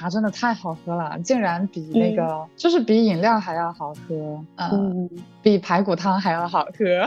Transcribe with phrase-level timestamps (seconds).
[0.00, 5.10] 茶真的太好喝了，竟然比那个就是比饮料还要好喝，嗯，
[5.42, 7.06] 比排骨汤还要好喝。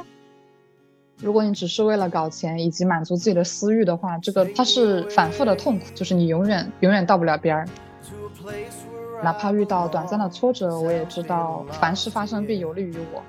[1.18, 7.66] 如果你只是为了搞钱以及满足自己的私欲的话，这个它是反复的痛苦，就是你永远永远到不了边儿。
[9.22, 13.22] 哪怕遇到短暂的挫折，我也知道凡事发生必有利于我。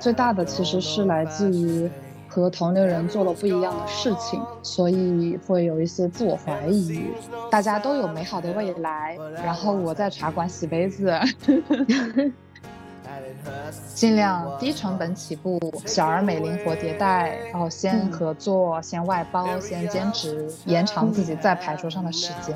[0.00, 1.88] 最大的其实是来自于
[2.36, 7.02] 和同龄人做了不一样的事情，所以会有一些自我怀疑。
[7.50, 11.18] 大家都有美好的未来，然后我在茶馆洗杯子。
[13.94, 17.38] 尽量低成本起步，小而美，灵活迭代。
[17.50, 22.54] 然后先合作，先外包，先兼职，延长自己在牌桌上的时间。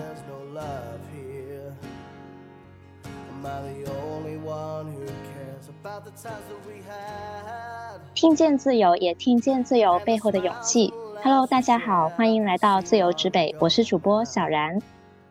[8.14, 10.92] 听见自由，也听见自由背后的勇气。
[11.22, 14.78] Hello，大家好，欢迎来到自由之北，我是主播小然，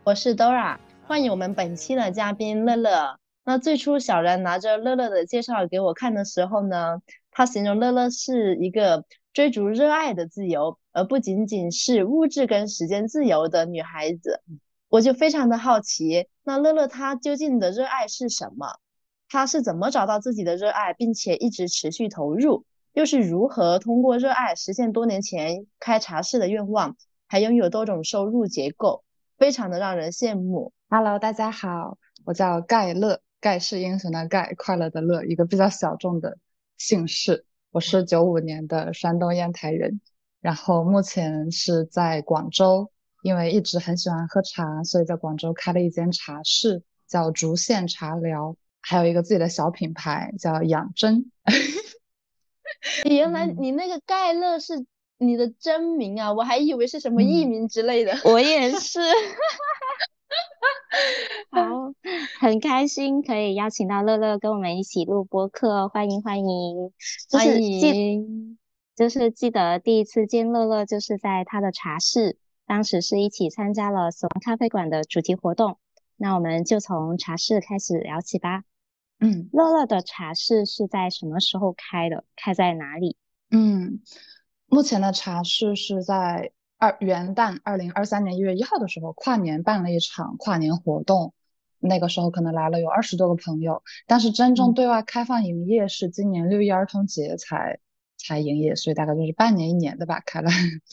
[0.04, 3.18] 我是 Dora，欢迎我们本期的嘉宾乐乐。
[3.44, 14.42] 那最初小然拿着乐乐的介绍给我看的时候呢，他形容乐乐是一个追逐热爱的自由，而不仅仅是物质跟时间自由的女孩子。
[14.88, 18.80] 我就非常的好奇，那乐乐她究竟的热爱是什么？
[19.28, 22.66] 她是怎么找到自己的热爱，并且一直持续投入？
[23.00, 26.98] 又是如何通过热爱实现多年前开茶室的愿望，
[27.30, 29.06] 还拥有多种收入结构，
[29.38, 30.74] 非常的让人羡慕。
[30.90, 33.22] Hello，大家好，我叫盖乐。
[33.40, 36.40] 盖世英雄的盖，快乐的乐，一个比较小众的
[36.78, 37.46] 姓氏。
[37.72, 40.02] 我是九五年的山东烟台人，
[40.42, 51.32] 然后目前是在广州，因为一直很喜欢喝茶，所以在广州开了一间茶室，叫竹县茶寮，还有一个自己的小品牌叫养真。
[53.10, 54.86] 原来你那个盖乐是
[55.18, 58.18] 你的真名啊，我还以为是什么艺名之类的。
[58.24, 59.00] 我也 是。
[61.52, 61.94] 好，
[62.40, 66.92] 很开心可以邀请到乐乐跟我们一起录播客，欢迎欢迎
[67.32, 68.58] 欢迎。
[68.96, 72.38] 就是记得第一次见乐乐就是在他的茶室，
[72.68, 75.78] 当时是一起参加了死亡咖啡馆的主题活动。
[76.18, 78.64] 那我们就从茶室开始聊起吧。
[79.20, 82.24] 嗯，乐乐的茶室是在什么时候开的？
[82.36, 83.18] 开在哪里？
[83.52, 84.02] 嗯，
[84.66, 86.52] 目前的茶室是在。
[86.82, 91.34] 二元旦，二零二三年一月一号的时候，跨年办了一场跨年活动，
[91.78, 97.82] 那个时候可能来了有二十多个朋友，但是真正对外开放营业是今年六一儿童节才
[98.18, 100.50] 才营业，所以大概就是半年一年的吧，开了，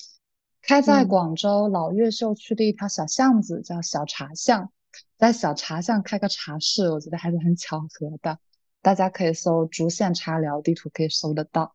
[0.61, 4.73] 开在广州老越秀区的一条小巷子，叫小茶巷，
[5.17, 8.39] 在小茶巷开个茶室，我觉得还是很巧合的，
[8.83, 11.75] 大家可以搜竹县茶寮地图可以搜得到，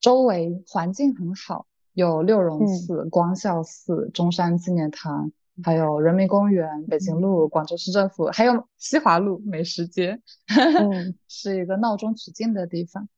[0.00, 1.66] 周围环境很好。
[1.92, 5.32] 有六榕寺、光孝寺、中山纪念堂，
[5.64, 10.20] 还有人民公园、北京路、广州市政府，还有西华路美食街，
[11.26, 13.08] 是一个闹中取静的地方。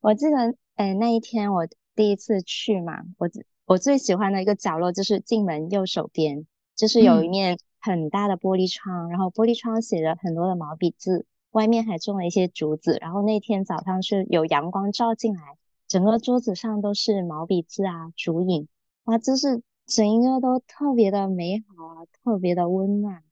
[0.00, 3.30] 我记得，哎，那一天我第一次去嘛，我
[3.64, 15.42] 我最喜欢的一个角落就是进门右手边，就是有一面很大的玻璃窗，然后玻璃窗写着很多的毛笔字，外面还种了一些竹子，然后那天早上是有阳光照进来。
[15.88, 18.66] 整个桌子上都是毛笔字啊，竹影，
[19.04, 23.22] 哇，就是整一个都特别的美好啊，特别的温暖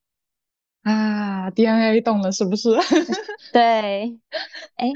[0.83, 2.71] 啊，DNA 动了是不是？
[3.55, 4.21] 对，
[4.75, 4.93] 哎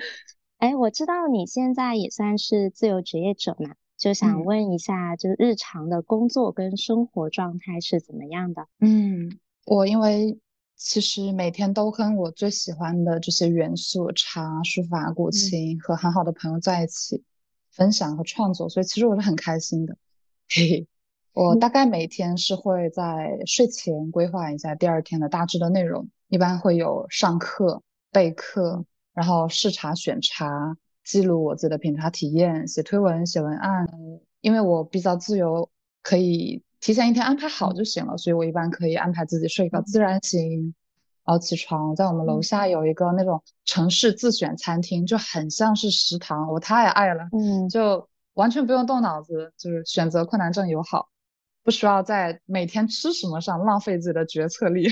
[0.58, 8.66] 哎，我知道你现在也算是自由职业者嘛，就想问一下，就是日常的工作跟生活状态是怎么样的？
[8.80, 10.38] 嗯，我因为
[10.76, 17.22] 其实每天都跟我最喜欢的这些元素——茶、书法、古琴，和很好的朋友在一起。
[17.70, 19.96] 分享和创作，所以其实我是很开心的。
[20.48, 20.86] 嘿嘿，
[21.32, 27.82] 我大概每天是会在睡前规划一下第二天的大致的内容，一般会有上课、
[28.12, 33.88] 备课，然后试茶、选茶、记录我自己的品茶体验、写推文、写文案。
[34.40, 35.68] 因为我比较自由，
[36.00, 40.74] 可以提前一天安排好就行了，所以我一般可以安排自己睡个自然醒。
[41.24, 47.26] 然后起床，在我们楼下有一个那种城市自选餐厅，就很像是食堂，我太爱了。
[47.32, 51.08] 嗯，就完全不用动脑子，就是选择困难症友好，
[51.62, 54.86] 不需要在每天吃什么上浪费自己的决策力。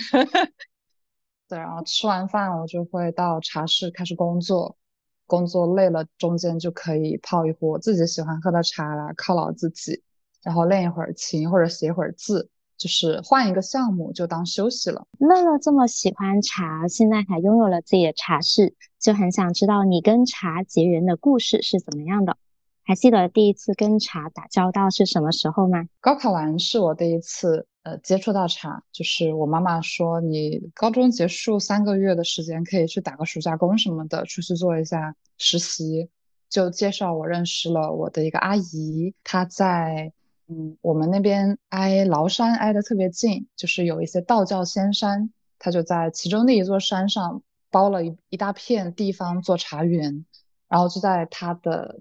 [1.47, 4.79] 对，然后吃完饭我就会到茶室开始工作，
[5.27, 10.03] 工作累了中间就可以泡一壶自己喜欢喝的茶来犒劳自己，
[10.43, 12.51] 然后练一会儿琴或者写一会儿字。
[12.79, 15.07] 就是换一个项目就当休息了。
[15.21, 22.37] 乐乐这么喜欢茶，现在还拥有了自己的茶室，就很想知道你跟茶结缘的故事是怎么样的。
[22.83, 25.85] 还记得第一次跟茶打交道是什么时候吗？
[26.01, 36.11] 高考完是我第一次呃接触到茶，就是我妈妈说你高中结束三个月的时间可以去打个暑假工什么的，出去做一下实习，
[36.49, 40.13] 就介绍我认识了我的一个阿姨，她在
[40.49, 50.25] 嗯我们那边挨崂山挨得特别近，就是有一些道教仙山，他就在其中的一座山上包了一一大片地方做茶园，
[50.69, 52.01] 然后就在他的。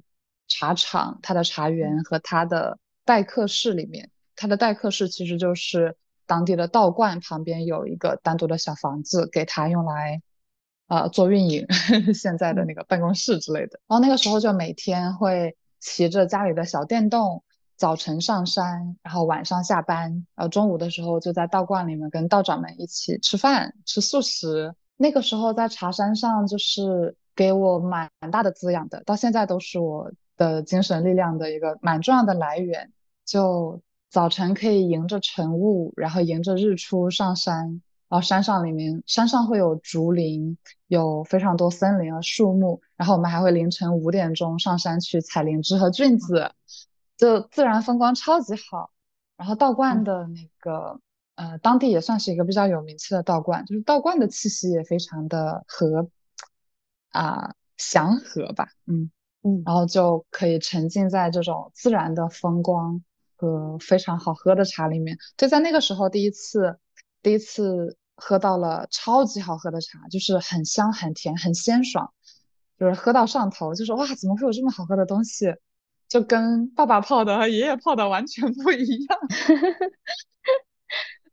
[0.53, 5.95] 茶厂，它的茶园和它的待客室里面，它的待客室其实就是
[6.27, 10.21] 当地的道观旁边有一个单独的小房子，给他用来，
[10.89, 11.65] 呃，做运营，
[12.13, 13.79] 现在的那个办公室之类的。
[13.88, 17.45] 然后那个时候就每天会骑着家里的小电动，
[17.81, 24.75] 早晨上山，然后晚上下班，然后中午的时候就在道观里面跟道长们一起吃饭，吃素食。
[24.97, 30.11] 那个时候在茶山上就是给我蛮大的滋养的，到现在都是我。
[30.37, 32.91] 的精神力量的一个蛮重要的来源，
[33.25, 33.79] 就
[34.09, 37.79] 早晨可以迎着晨雾，然后迎着日出上山，
[38.09, 40.57] 然后山上里面山上会有竹林，
[40.87, 46.51] 有非常多森林和树木，然后我们还会凌晨五点钟上山去采灵芝和菌子，
[47.21, 48.91] 就自然风光超级好。
[49.38, 51.00] 然后道观的那个
[51.35, 56.09] 呃，当地也算是一个比较有名气的道观，就是道观的气息也非常的和
[57.09, 59.12] 啊祥和吧，嗯。
[59.44, 63.03] 嗯，然后就可以沉浸在这种自然的风光
[63.35, 65.17] 和非常好喝的茶里面。
[65.35, 66.77] 就在那个时候，第一次，
[67.24, 72.13] 第一次喝到了超级好喝的茶，就是很香、很甜、很鲜爽，
[72.77, 75.47] 就是喝到上头，就是哇，怎么会有这么好喝的东西？
[76.11, 79.19] 就跟爸爸泡的和爷爷泡的完全不一样。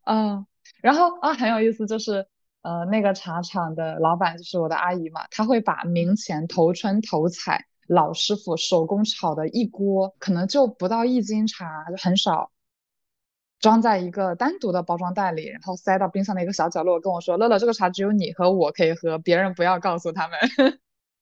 [0.04, 0.46] 嗯，
[0.80, 2.28] 然后啊，很有意思，就是。
[2.60, 12.50] 呃，那个茶厂的老板就是我的阿姨嘛，她会把明前头春头采老师傅手工炒的一锅，可能就不到一斤茶，就很少，
[13.60, 20.38] 装在一个单独的包装袋里，然后塞到冰箱的一个小角落，跟我说：“乐乐，这个茶只有你和我可以喝，别人不要告诉他们。”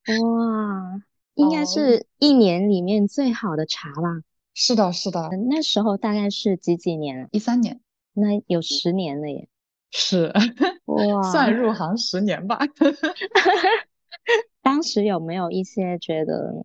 [0.25, 1.03] 哇，
[1.37, 4.23] 应该是一年里面最好的茶吧？
[4.53, 5.31] 是的，是的。
[5.49, 7.29] 那时候大概是几几年？
[7.31, 7.81] 一三年。
[8.15, 9.49] 那有十年了耶。
[9.93, 10.33] 是，
[10.87, 12.59] 哇，算入行十年吧。
[14.63, 16.65] 当时有没有一些觉得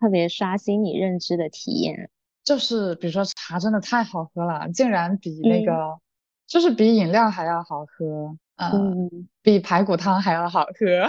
[0.00, 2.10] 特别刷新你认知的体验？
[2.44, 5.98] 就是比如说茶真的太好喝了，竟然比那个，
[6.46, 8.36] 就是比饮料还要好喝，
[8.70, 11.06] 嗯，比排骨汤还要好喝。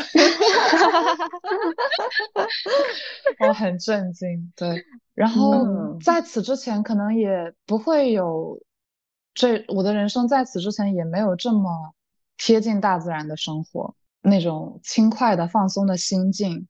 [3.47, 4.85] 我很震惊，对。
[5.13, 8.61] 然后在此之前可能也不会有。
[9.35, 11.95] 这我的人生在此之前也没有这么
[12.37, 16.67] 贴近大自然的生活，那种轻快的放松的心境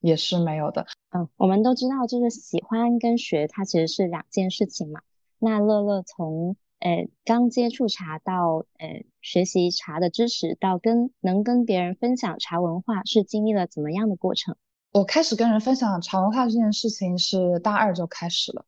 [0.00, 0.84] 也是没有的。
[1.10, 5.00] 嗯，我们都知道，就是喜欢跟学它其实是两件事情嘛。
[5.38, 14.56] 那乐乐从呃刚接触茶到呃学习茶的知识，到跟能跟别人分享茶文化，是经历了怎么样的过程？
[14.90, 18.66] 我开始跟人分享茶文化这件事情是大二就开始了。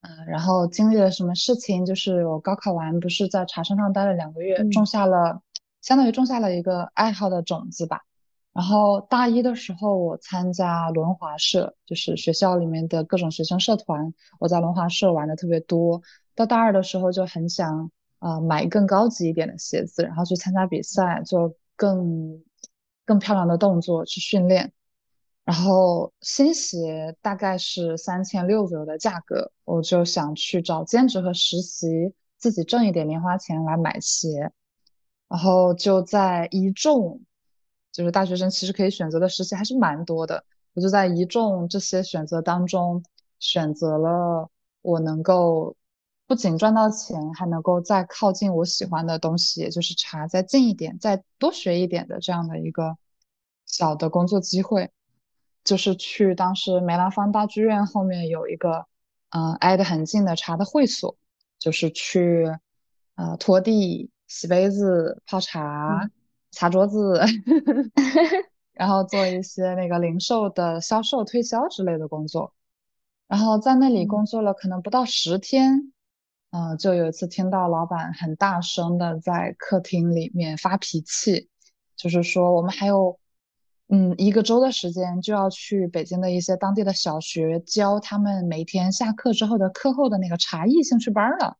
[0.00, 1.84] 嗯，然后经历了什么事情？
[1.84, 5.42] 就是我高考完，不是在茶山上待了两个月，种下了，
[5.82, 8.00] 相当于种下了一个爱好的种子吧。
[8.52, 16.02] 然后大一的时候，我参加轮滑社，就是学校里面的各种学生社团，我在轮滑社玩的特别多。
[16.34, 17.90] 到大二的时候，就很想
[18.20, 22.42] 呃买更高级一点的鞋子，然后去参加比赛，做更
[23.04, 24.72] 更漂亮的动作去训练。
[25.44, 34.52] 然后新鞋大概是三千六左右的价格，我就想去找兼职和实习，自己挣一点零花钱来买鞋。
[35.28, 37.20] 然后就在一众，
[37.90, 43.02] 就是大学生其实可以选择的实习还是蛮多的，我就在一众这些选择当中
[43.40, 44.48] 选择了
[44.82, 45.74] 我能够
[46.32, 52.96] 不仅赚到钱，还能够再靠近我喜欢的东西，也就是茶再近一点，再多学一点的这样的一个
[53.66, 54.90] 小的工作机会。
[55.62, 58.86] 就是去当时梅兰芳大剧院后面有一个，
[59.28, 61.18] 嗯，挨得很近的茶的会所，
[61.58, 62.46] 就是去，
[63.16, 66.08] 呃，拖地、洗杯子、泡茶、
[66.50, 67.20] 擦桌子，
[68.72, 72.54] 然后做一些那个零售的销售、推销之类的工作。
[73.28, 75.92] 然后在那里工作了可能不到十天，
[76.52, 81.48] 嗯，就有一次听到老板很大声的在客厅里面发脾气，
[81.96, 83.18] 就是说我们还有。
[83.88, 91.58] 嗯，一个周的时间就要去北京的一些当地的小学教他们每天下课之后的课后的那个茶艺兴趣班了。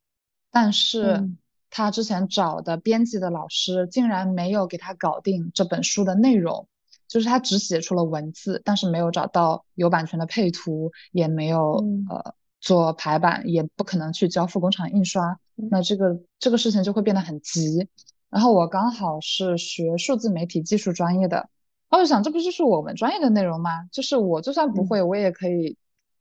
[0.50, 1.28] 但是
[1.68, 6.66] 他之前找的编辑的老师竟然没有给他搞定这本书的内容，
[7.06, 17.88] 就是他只写出了文字，但是没有找到有版权的配图，也没有呃做排版，也不可能去交付工厂印刷，那这个这个事情就会变得很急。
[18.30, 21.50] 然后我刚好是学数字媒体技术专业的，
[21.90, 23.88] 我就想这不就是我们专业的内容吗？
[23.92, 25.76] 就是我就算不会，我也可以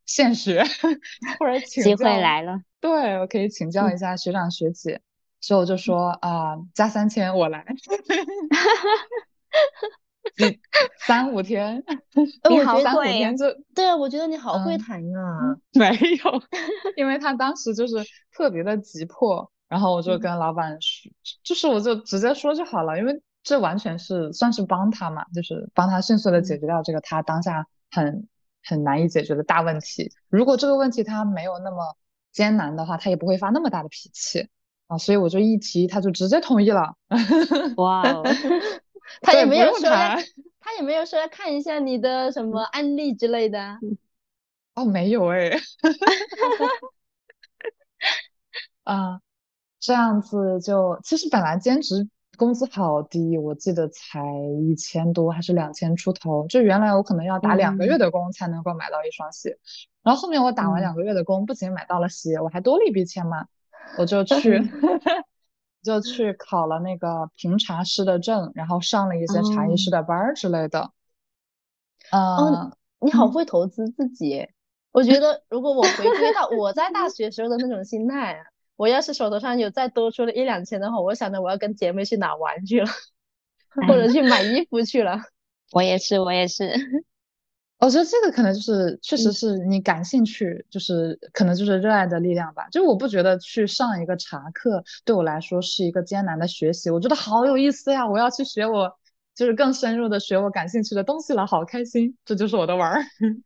[0.05, 0.63] 现学
[1.39, 4.99] 或者 请机会来了，对我可以请教一下学长学姐，
[5.39, 7.63] 所以我就说啊，加三千我来。
[11.05, 11.83] 三五天，
[12.49, 15.57] 你好三五天就对啊，我觉得你好会谈啊。
[15.73, 16.41] 没有，
[16.95, 17.95] 因为他当时就是
[18.31, 21.11] 特别的急迫，然后我就跟老板说，
[21.43, 28.27] 就是我就直接说就好了，因为这完全是算是帮他嘛，就是帮他迅速的解决掉这个他当下很
[28.63, 30.11] 很难以解决的大问题。
[30.29, 31.77] 如果这个问题他没有那么
[32.31, 34.47] 艰难的话，他也不会发那么大的脾气
[34.87, 36.95] 啊，所以我就一提，他就直接同意了。
[37.77, 38.03] 哇。
[39.19, 39.89] 他也没有说，
[40.59, 43.77] 他也没有说要看一下你的什么案例之类的。
[44.75, 45.51] 哦，没有哎。
[48.83, 49.19] 啊，
[49.79, 54.23] 这样子就其实本来兼职工资好低，我记得才
[54.69, 56.47] 一千多还是两千出头。
[56.47, 59.57] 就原来我可能要打两个月的工才能够买到一双鞋，
[60.03, 63.45] 然后后面我打完两个月的工，不仅买到了鞋，我还多了一笔钱嘛，
[63.97, 64.59] 我就去。
[65.81, 70.91] 就去考了那个评茶师的证，然后上了一些茶艺师的班儿之类的。
[72.11, 74.47] 嗯，你好会投资自己。
[74.91, 78.43] 我觉得如果我回归到 我在大学时候的那种心态，
[78.75, 82.87] 我要是手头上有再多出了一两千的话，我想着我要跟姐妹去哪玩去了，
[83.87, 85.17] 或者去买衣服去了。
[85.71, 86.73] 我也是，我也是。
[87.81, 92.69] 我觉得这个可能就是，确实是你感兴趣，就是可能就是热爱的力量吧。
[92.69, 98.07] 就我不觉得去上一个茶课对我来说是一个艰难的学习，我觉得好有意思呀！
[98.07, 98.95] 我要去学我，
[99.33, 102.15] 就是更深入的学我感兴趣的东西了，好开心！
[102.23, 103.01] 这就是我的玩儿。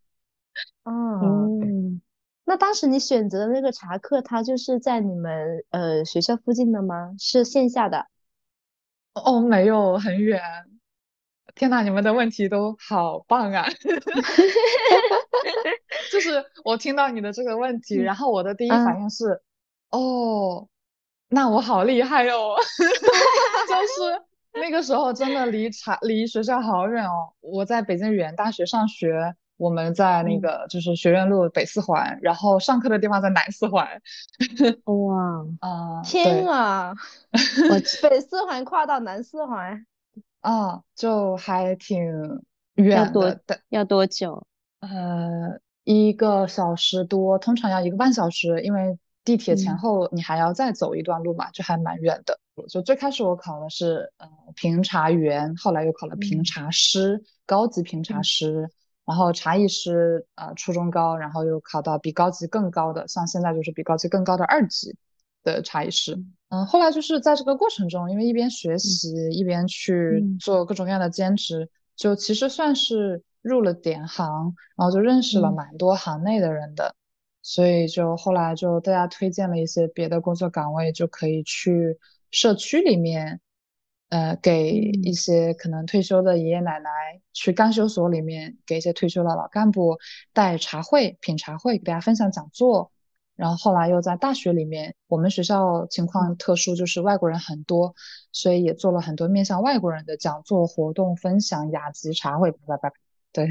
[0.84, 2.01] 嗯，
[2.44, 7.15] 那当时你选择的那个茶课，它就是在你们呃学校附近的吗？
[7.18, 8.08] 是线下的？
[9.13, 10.42] 哦，没有，很远。
[11.55, 13.65] 天呐，你们的问题都好棒啊！
[16.12, 19.41] 就是我听到你的这个问题，然后我的第一反应是，
[19.89, 20.67] 哦，
[21.29, 22.55] 那我好厉害哦！
[23.69, 24.21] 就是
[24.62, 27.31] 那个时候真的离茶离学校好远哦。
[27.39, 33.88] 我在北京语言大学上学，我们在那个就是学院路北四环，然后上课的地方在南四环。
[34.83, 36.01] 哇 啊！
[36.03, 36.93] 天啊！
[37.69, 39.85] 我北四环跨到南四环。
[40.46, 42.00] 啊，就还挺
[42.75, 44.46] 远的，要多久？
[44.80, 52.40] 呃，一个小时多，通常要一个半小时，因为地铁前后你还要再走一段路嘛，就还蛮远的。
[52.70, 58.70] 就最开始我考的是呃评茶员，后来又考了评茶师，高级评茶师，
[59.04, 64.96] 然后茶艺师，呃初中高，然后又考到比高级更高的，像现在就是比高级更高的二级
[65.46, 66.22] 的茶艺师。
[66.50, 76.96] 嗯，后来就是在这个过程中，因为一边学习一边去做各种各样的兼职，就其实算是入了点行，然后就认识了蛮多行内的人的，
[77.42, 81.98] 所以就后来就大家推荐了一些别的工作岗位，就可以去
[82.30, 83.42] 社区里面，
[84.10, 86.90] 呃，给一些可能退休的爷爷奶奶
[87.34, 89.98] 去干休所里面给一些退休的老干部
[90.32, 92.92] 带茶会、品茶会，给大家分享讲座。
[93.36, 97.94] 然后后来又在大学里面，我们学校情况特殊，就是外国人很多，
[98.32, 102.92] 所以也做了很多面向外国人的讲座活动、分享、雅集茶会，叭叭叭，
[103.34, 103.50] 对，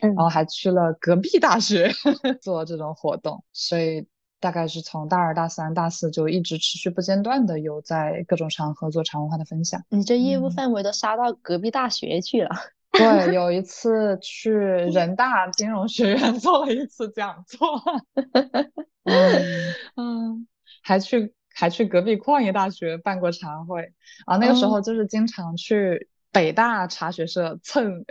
[0.00, 1.90] 然后还去了隔壁大学
[2.40, 4.06] 做这种活动，所以
[4.38, 9.82] 大概是从大二、大三、大四就一直持续不间断的有在各种场合做茶文化的分享。
[9.88, 12.50] 你这业务范围都杀到隔壁大学去了。
[12.98, 17.58] 对， 有一次去人大金融学院 做了一次讲座，
[19.04, 19.74] 嗯。
[19.96, 20.46] 嗯，
[20.82, 23.92] 还去还去隔壁矿业大学办过茶会。
[24.26, 26.08] 啊，那个时候就是经常去。
[26.30, 28.04] 北大茶学社蹭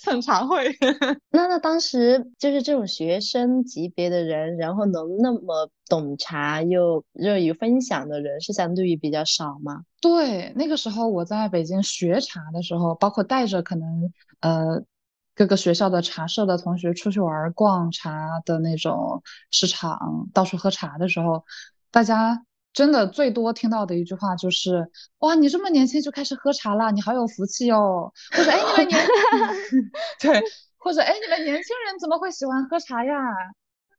[0.00, 0.70] 蹭茶会，
[1.30, 9.82] 那那当时就是这种学生级别的人，然后能那么懂茶又热于分享的人，是相对于比较少吗？
[10.00, 14.82] 对，那个时候我在北京学茶的时候，包括带着可能呃
[15.34, 21.44] 各个学校的茶社的同学出去玩逛茶的那种市场，到处喝茶的时候，
[21.90, 22.44] 大家。
[22.78, 28.12] 真的最多听到的一句话就是哇，你这么年轻就开始喝茶了，你好有福气哦。
[28.30, 29.02] 或者哎，你们年
[30.22, 30.40] 对，
[30.76, 33.12] 或者哎，你们年轻人怎么会喜欢喝茶呀？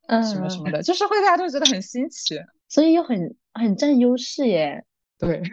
[0.07, 4.85] 嗯，什么什么的，就是会大家都觉得很新奇，所以又很很占优势耶。
[5.17, 5.43] 对，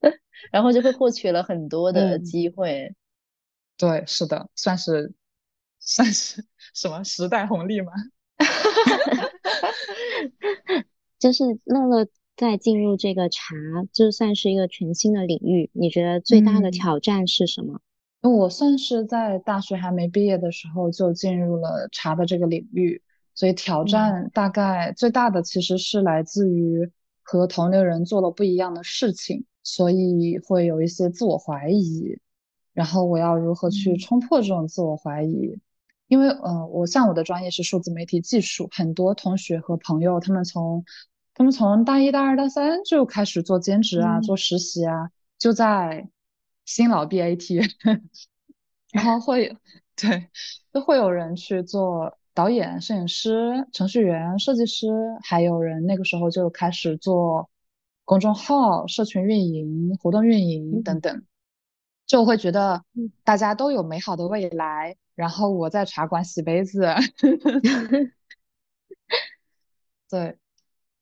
[0.50, 2.96] 然后就会获取了很多的机会。
[3.76, 5.12] 对，是的，算是
[5.78, 7.92] 算是什么时代红利吗？
[11.20, 12.04] 就是乐乐
[12.40, 13.54] 在进入这个茶，
[13.92, 17.82] 就算是一个全新的领域，你觉得最大的挑战是什么？
[18.22, 23.02] 我算是在大学还没毕业的时候就进入了茶的这个领域，
[23.34, 32.18] 所以挑战大概最大的其实是来自于和同龄人做了不一样的事情，所以会有一些自我怀疑，
[32.72, 35.58] 然后我要如何去冲破这种自我怀疑？
[36.08, 40.86] 因为，呃，我像我的专业是数字媒体技术，很多同学和朋友他们从
[41.40, 46.06] 他们从大一、大二、大三就开始做兼职啊，做实习啊，就在。
[46.66, 47.64] 新老 BAT，
[48.92, 49.56] 然后会
[49.96, 50.28] 对，
[50.70, 54.86] 都会有人去做导演、摄影师、程序员、设计师，
[55.22, 57.48] 还有人那个时候就开始做
[58.04, 61.24] 公众号、社群运营、活动运营等等，
[62.06, 62.84] 就会觉得
[63.24, 66.86] 大家都有美好的未来，然后我在茶馆洗杯子，
[70.10, 70.36] 对。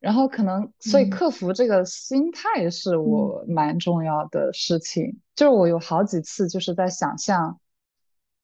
[0.01, 5.21] 然后可能，所以克服这个心态是我蛮重要的事情。
[5.35, 7.59] 就是我有好几次就是在想象，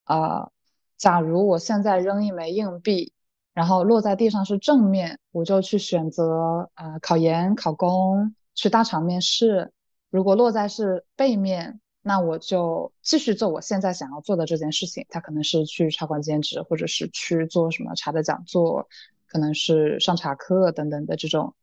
[0.03, 0.51] 啊，
[0.97, 3.13] 假如我现在扔一枚硬币，
[3.53, 9.71] 然后落在地上是正面，我就去选择啊考研、考公，去大厂面试；
[10.11, 15.07] 如果落在是背面，那我就继续做我现在想要做的这件事情。
[15.09, 18.89] 它可能是去茶馆兼职，或者是去做什么茶的讲座。
[19.35, 21.57] 可能是上茶课等等的这种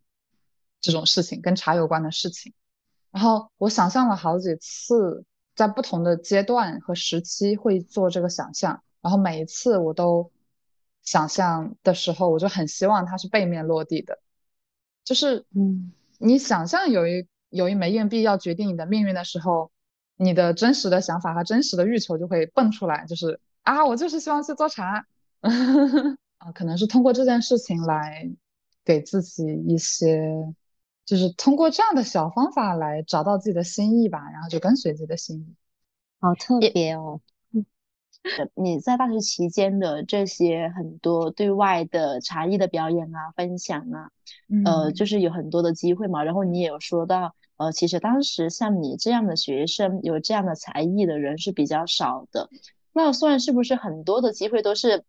[0.82, 2.54] 这种事情，跟茶有关的事情。
[3.12, 5.24] 然后我想象了好几次，
[5.56, 8.84] 在不同的阶段和时期会做这个想象。
[9.00, 10.34] 然后每一次我都
[11.02, 14.20] 想象的时候，我就很希望它是背面落地的。
[15.06, 19.72] 就是，嗯，你想象有一有一枚硬币要决定你的命运的时候，
[20.18, 25.06] 你的真实的想法和真实的欲求就会蹦出来，就是啊，我就是希望去做茶。
[26.42, 28.28] 啊，可能是通过这件事情来
[28.84, 30.54] 给自己一些，
[31.06, 35.56] 就是通过这样的小方法来找到自己的心意吧，然后就跟随自己的心意。
[36.20, 37.22] 好特别哦！
[38.56, 44.10] 你在大学期间的这些很多对外的茶艺的表演啊、分享啊，
[44.66, 46.24] 呃，就是有很多的机会嘛。
[46.24, 52.50] 然后你也有说到，呃，其实当时像你这样的学生，有这样的才艺的人是比较少的。
[52.94, 55.04] 那算是不是很多的机会都是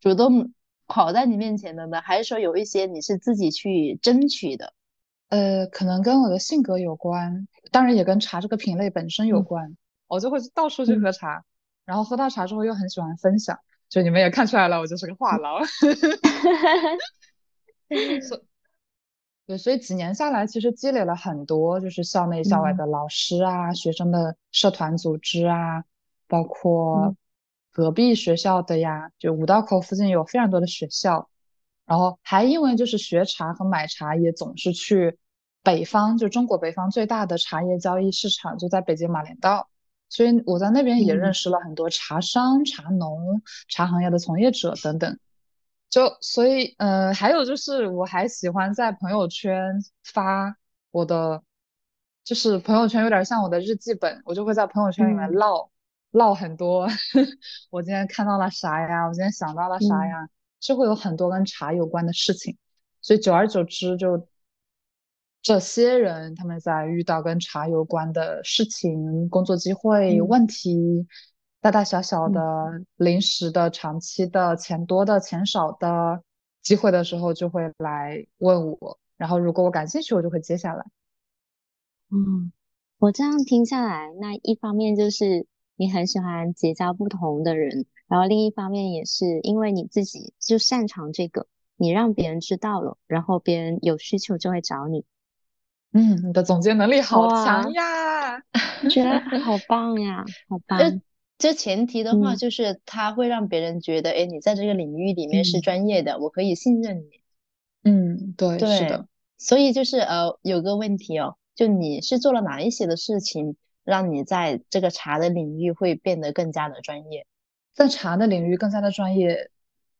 [0.00, 0.52] 主动？
[0.92, 4.74] 跑在你面前的呢，还是说有一些你是自己去争取的？
[5.30, 9.74] 呃，可能跟我的性格有关，当然也跟茶这个品类本身有关。
[10.06, 11.46] 我就会到处去喝茶，
[11.86, 13.58] 然后喝到茶之后又很喜欢分享。
[13.88, 15.66] 就你们也看出来了，我就是个话痨。
[19.46, 25.84] 对，所以几年下来，其实积累了很多，就是校内校外的老师啊，学生的社团组织啊，
[26.28, 27.16] 包括。
[27.72, 31.28] 隔壁学校的呀，就五道口附近有非常多的学校，
[31.86, 35.18] 然后还因为就是学茶和买茶也总是去
[35.62, 39.68] 北方，就中国北方最大的茶叶交易市场就在北京马连道，
[40.10, 45.18] 所以我在那边也认识了很多茶商、茶农、茶行业的从业者等等。
[45.88, 50.56] 就所以，嗯，还有就是我还喜欢在朋友圈发
[50.90, 51.42] 我的，
[52.24, 55.71] 就是朋友圈有点像我的日记本，我就会在朋友圈里面唠。
[56.12, 56.86] 唠很多，
[57.70, 59.06] 我今天看到了啥呀？
[59.06, 60.28] 我今天想到了啥呀？
[60.60, 62.56] 就会有很多跟茶有关的事情，
[63.00, 64.28] 所以久而久之，就
[65.40, 71.06] 这些人他们在遇到跟茶有关的事情、工作机会、问题，
[71.60, 72.40] 大大小小的、
[72.96, 76.22] 临时的、长期的、钱多的、钱少的
[76.60, 80.84] 机会的时候，就会来问我，然后如果我感兴趣，我就会接下来。
[82.10, 82.52] 嗯，
[82.98, 85.46] 我这样听下来，那一方面就是。
[85.82, 95.04] 你很喜欢结交不同的人，然后另一方面也是因为你自己就擅长这个，你让别人知道了，然后别人有需求就会找你。
[95.92, 98.38] 嗯，你的总结能力好强呀，
[98.88, 101.00] 觉得 好棒呀，好棒。
[101.36, 107.08] 这前提的话就是他会让别人觉得，哎，你在这个领域里面是专业的，我可以信任你。
[107.82, 109.08] 嗯，对，是的。
[109.36, 113.56] 所以就是呃，有个问题哦，就你是做了哪一些的事情？
[113.84, 117.26] 让你在这个茶的领域会变得更加的专业，
[117.74, 119.50] 在茶的领域更加的专业，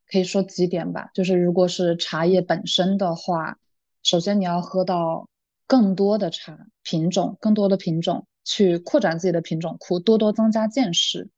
[0.06, 1.10] 可以说几点吧。
[1.14, 3.58] 就是如果是茶叶本身的话，
[4.02, 5.28] 首先你要喝到
[5.66, 11.30] 更多的茶品种，更多的品种去扩展自己的品种库，多多增加见识。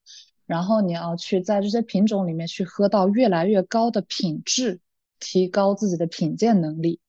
[0.46, 4.80] 然后你要去在这些品种里面去喝到越来越高的品质，
[5.18, 7.00] 提高自己的品鉴能力。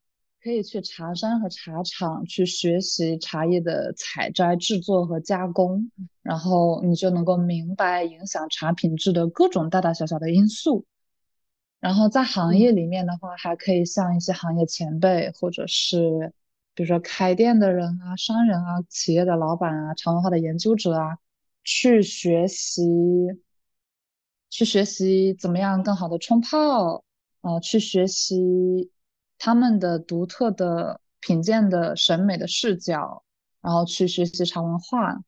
[0.45, 5.89] 可以去茶山和茶厂去学习茶叶的采摘、制作和加工，
[6.21, 10.85] 然后你就能够明白影响茶品质的各种大大小小的因素。
[11.79, 16.31] 然后在行业里面的话，还可以向一些行业前辈，或者是
[16.75, 21.17] 比如说开店的人啊、商人啊、企业的老板啊、茶文化的研究者啊，
[21.63, 22.83] 去学习，
[24.51, 27.03] 去学习怎么样更好的冲泡，
[27.41, 28.91] 啊，去学习
[29.37, 33.23] 他们的独特的品鉴的审美的视角，
[33.61, 35.21] 然后去学习茶文化。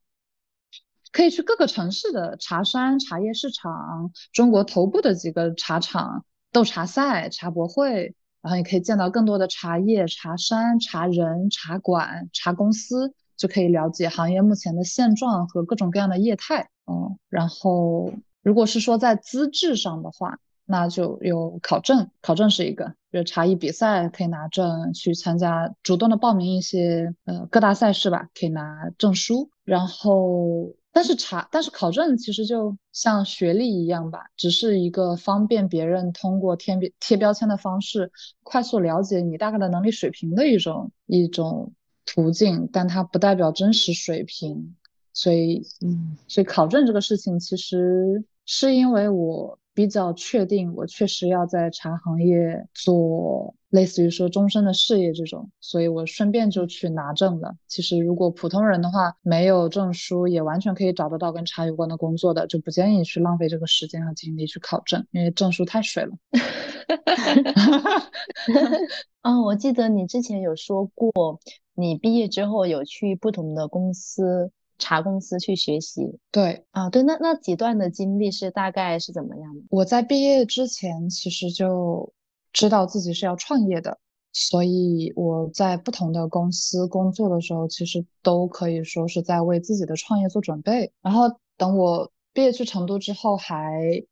[1.12, 6.26] 可以去各个城市的茶山、茶叶市场，中国头部的几个茶厂。
[6.52, 16.70] 豆茶赛、茶博会，然后你可以见到更多的茶叶、茶山、茶人、茶馆、茶公司，就可以了解行业目前的现状和各种各样的业态。
[16.86, 30.76] 嗯，然后如果是说在资质上的话，那就有考证，考证是一个，就是茶艺比赛可以拿证去参加，主动的报名一些呃各大赛事吧，可以拿证书，然后。
[30.92, 38.12] 但是查，但是考证其实就像学历一样吧，只是一个方便别人通过贴标贴标签的方式，
[38.44, 41.72] 快速了解你大概的能力水平的一种一种
[42.06, 44.76] 途径，但它不代表真实水平。
[45.14, 49.58] 所以，嗯，所以考证这个事情，其实是因为我。
[49.78, 57.56] 比较确定，我确实要在茶行业做类似于说终身的事业这种，所以我顺便就去拿证了。
[57.68, 66.12] 其实如果普通人的话，没有证书也完全可以找得到跟茶有关的工作的，就不建议去浪费这个时间和精力去考证，因为证书太水了。
[69.22, 71.40] 嗯，我记得你之前有说过，
[71.76, 74.52] 你毕业之后有去不同的公司。
[74.78, 79.62] 茶公司去学习，对啊，对，那那几段的经历是大概是怎么样的？
[79.70, 82.14] 我在毕业之前其实就
[82.54, 84.00] 知道自己是要创业的，
[84.32, 90.92] 所以我在不同的公司工作的时候，其实都可以说是在为自己的创业做准备。
[91.02, 91.24] 然后
[91.58, 94.04] 等我毕业去成都之后，还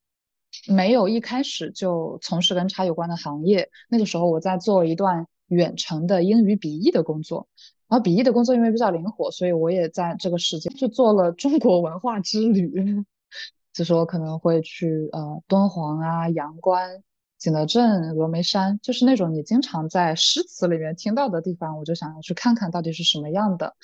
[0.68, 7.48] 没有一开始就从事跟茶有关的行业，那个时候我在做一段远程的英语笔译的工作。
[7.88, 12.72] 然后笔译的工作因为比较灵活，所以我也在这个时间去做了中国文化之旅，
[13.74, 17.04] 就是我可能会去呃敦煌啊、阳关、
[17.46, 23.76] 景德镇、峨眉山，就是那种你经常在诗词里面听到的地方，我就想要去看看到底是什么样的。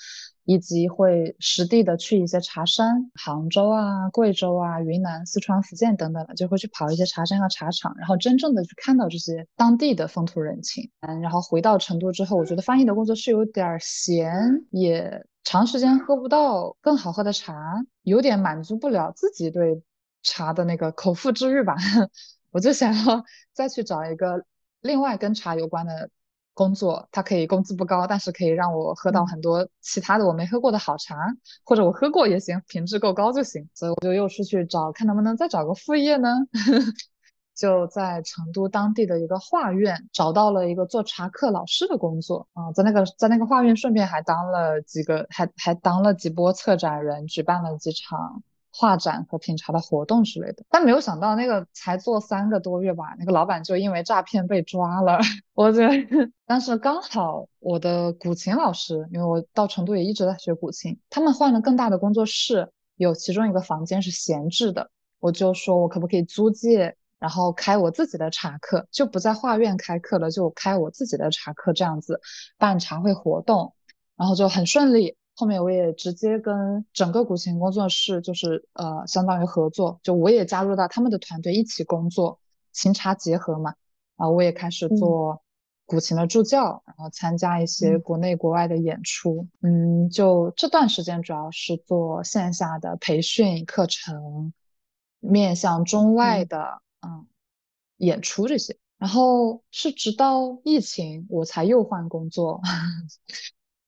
[0.44, 10.90] 以及会实地的去一些茶山，杭州啊、贵州啊、云南、四川、福建等等的，就会去跑一些茶山和茶厂，然后真正的去看到这些当地的风土人情。
[10.98, 17.54] 嗯，然后回到成都之后，我觉得翻译的工作是有点闲，也长时间喝不到更好喝的茶，
[18.02, 19.80] 有点满足不了自己对
[20.24, 21.76] 茶的那个口腹之欲吧。
[22.52, 24.44] 我就想要 再去找一个
[24.80, 26.08] 另外跟茶有关的。
[26.54, 31.16] 工作，它可以工资不高，但是可以让我喝到很多其他的我没喝过的好茶，
[31.64, 33.66] 或者我喝过也行，品质够高就行。
[33.72, 36.28] 所以我就又出去找，看能不能再找个副业呢？
[37.56, 48.42] 就在成都当地的一个画院找到了一个做茶课老师的工作啊，在那个在那个画院顺便还当了几个，还还当了几波策展人，举办了几场。
[48.74, 55.18] 画展和品茶的活动之类的，但没有想到那个才做三个多月吧，那个老板就因为诈骗被抓了。
[55.52, 72.20] 我觉得，但是刚好我的古琴老师，因为我到成都也一直在学古琴，他们换了更大的工作室，有其中一个房间是闲置的，我就说我可不可以租借，然后开我自己的茶课，就不在画院开课了，就开我自己的茶课，这样子
[72.56, 73.74] 办茶会活动，
[74.16, 75.16] 然后就很顺利。
[75.34, 82.38] 后面我也直接跟整个古琴工作室，就是呃，相当于合作，就我也加入到他们的团队一起工作，
[82.72, 83.74] 琴茶结合嘛。
[84.16, 85.42] 啊，我也开始做
[85.86, 89.48] 古琴的助教，然后参加一些国内国外的演出。
[89.62, 94.52] 嗯，就这段时间主要是做线下的培训课程，
[95.18, 97.26] 面向中外的嗯
[97.96, 98.76] 演出这些。
[98.98, 102.60] 然后是直到疫情，我才又换工作。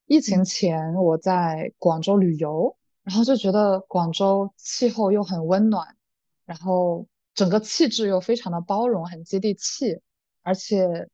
[0.07, 5.97] 疫情前我在广州旅游，然后就觉得广州气候又很温暖，
[6.45, 10.01] 然后整个气质又非常的包容，很接地气。
[10.43, 11.09] 而且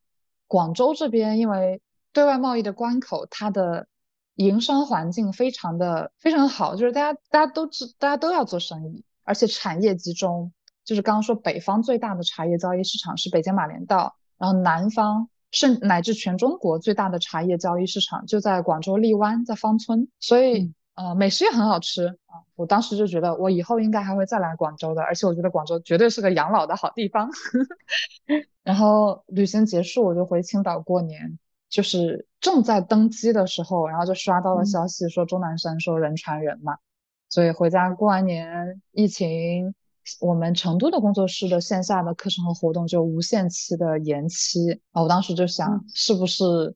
[0.48, 1.80] 广州这边因为
[2.12, 3.86] 对外贸易的关口，它的
[4.34, 10.52] 营商环境非常的非常好，就是大家大家都知大家都要做生意，而且产业集中，
[10.84, 15.28] 就是刚刚说北方最大的茶叶交易市场是北京马连道，然后南方。
[15.50, 22.44] 甚乃至全中国最大的茶叶交易市场就在广州荔湾，在芳村，所以呃美食也很好吃啊。
[22.54, 27.30] 我当时就觉得我以后应该还会再来广州的，而且我觉得广州绝对是个养老的好地方。
[28.62, 36.76] 然后旅行结束，我就回青岛过年，就是正在登机的时候，然后就刷到了消息说钟南山说人传人嘛，
[37.30, 39.74] 所以回家过完年，疫情，
[40.20, 46.74] 我们成都的工作室的线下的课程和活动就无限期的延期啊，我当时就想是不是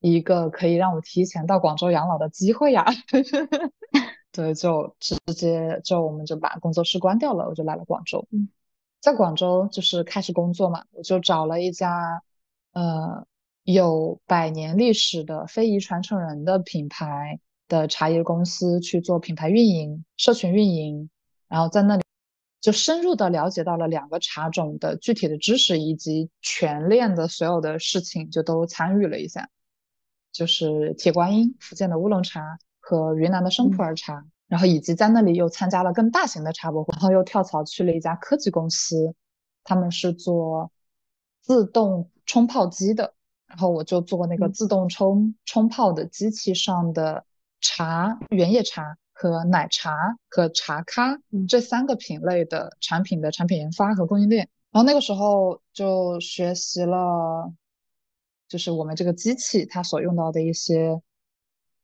[0.00, 2.84] 一个可以让我提前到广州养老的机会呀？
[4.30, 8.26] 对，就直接就我们就把工作室关掉了，我就来了广州。
[8.30, 8.48] 嗯，
[9.00, 12.22] 在广州就是开始工作嘛，我就找了一家
[12.72, 13.26] 呃
[13.64, 21.10] 有百年历史的非遗传承人的品牌的茶叶公司去做品牌运营、社群运营，
[21.48, 22.02] 然后在那里
[22.60, 29.48] 就深入的了解到了两个茶种的具体的知识以及全链的所有的事情，就都参与了一下，
[30.32, 32.58] 就是铁观音、福建的乌龙茶。
[32.80, 39.14] 和云南的生普洱茶，然后以及在那里又参加了更大型的茶博会，然后又跳槽去了一家科技公司，
[39.62, 40.72] 他们是做
[41.42, 43.12] 自动冲泡机的，
[43.46, 47.26] 然后我就做那个自动冲冲泡的机器上的
[47.60, 57.52] 茶、原叶茶和奶茶和茶咖这三个品类的产品的产品研发和供应链，然后那个时候就学习了，
[58.48, 61.02] 就是我们这个机器它所用到的一些。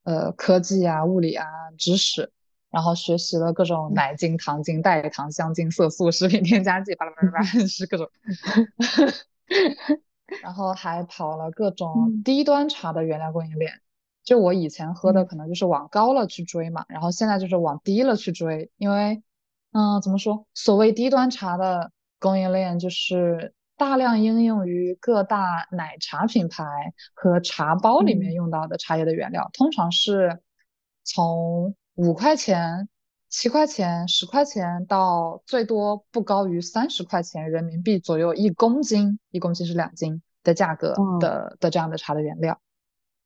[0.07, 1.47] 呃，科技啊，物理啊，
[1.79, 2.31] 知识，
[2.71, 8.07] 然后学习了各种奶精、糖精、代糖、香精、色素、食品添加剂，巴拉巴拉巴拉，是各种。
[10.43, 13.81] 然后还跑了各种低端茶的原料供应链。
[14.25, 19.23] 就我以前喝的可能就是往高了去追嘛，然后现在就是往低了去追，因为，
[19.73, 20.47] 嗯，怎么说？
[20.55, 23.55] 所谓低端茶的供应链就是。
[23.77, 26.65] 大量应用于各大奶茶品牌
[27.13, 30.41] 和茶包里面用到的茶叶的原料，通常是
[31.03, 32.89] 从五块钱、
[33.29, 42.61] 七块钱、十块钱到最多不高于三十块钱人民币左右一公斤，一公斤是两斤的价格的的这样的茶的原料。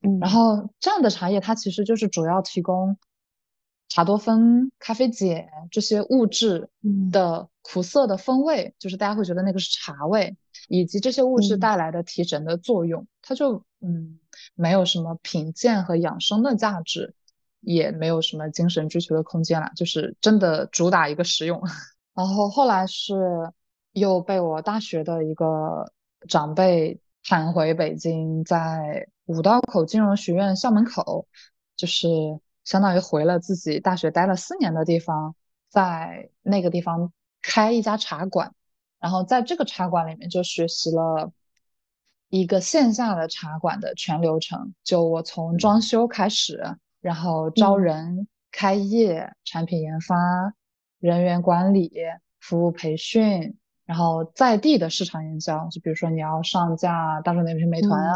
[0.03, 2.97] 嗯，然后这样的茶叶它其实就是主要提供。
[3.91, 6.69] 茶多酚、咖啡碱这些物质
[7.11, 10.37] 的苦涩的风味，就是大家会觉得那个是茶味，
[10.69, 14.21] 以及这些物质带来的提神的作用，它就嗯
[14.55, 17.15] 没有什么品鉴和养生的价值，
[17.61, 21.63] 也没有什么精神追求的空间了，就是真的主打一个实用。
[22.15, 23.15] 然后后来是
[23.93, 25.91] 又被我大学的一个
[26.29, 31.29] 长辈喊回北京，在五道口金融学院校门口，
[31.77, 32.09] 就是。
[32.65, 35.35] 相当于回了自己大学待了四年的地方，
[35.71, 37.11] 在那个地方
[37.41, 38.53] 开一家茶馆，
[39.01, 41.33] 然后在这个茶馆里面就学习了
[42.29, 46.63] 一个线下的茶馆的全流程，就我从装修开始，
[47.01, 50.15] 然后招人、开业、产品研发、
[50.99, 51.91] 人员管理、
[52.39, 58.15] 服务培训，然后在地的市场营销，就比如说你要上架大众点评、美团啊。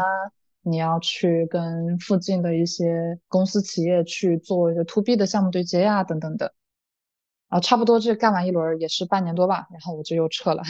[0.63, 6.53] 你要去跟附近的一些公司企业去做一个 to B 的项目对接呀，等等的，
[7.49, 10.63] 啊，差不多这干完一轮也是半年多吧，然后我就又撤了。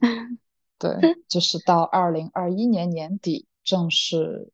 [0.78, 0.92] 对，
[1.28, 4.52] 就是到二零二一年年底正式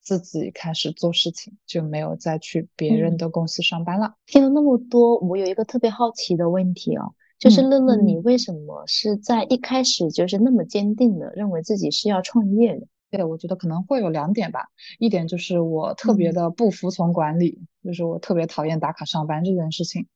[0.00, 4.14] 自己开始做事情，就没有再去别人的公司上班了。
[4.26, 12.86] 听了那么多，我有一个特别好奇的问题哦，就是乐乐，你为什么是在一开始就是那么坚定的认为自己是要创业的？
[13.10, 14.68] 对，我觉得可能会有两点吧。
[14.98, 20.06] 一点就是我特别的不服从管理，就是我特别讨厌打卡上班这件事情。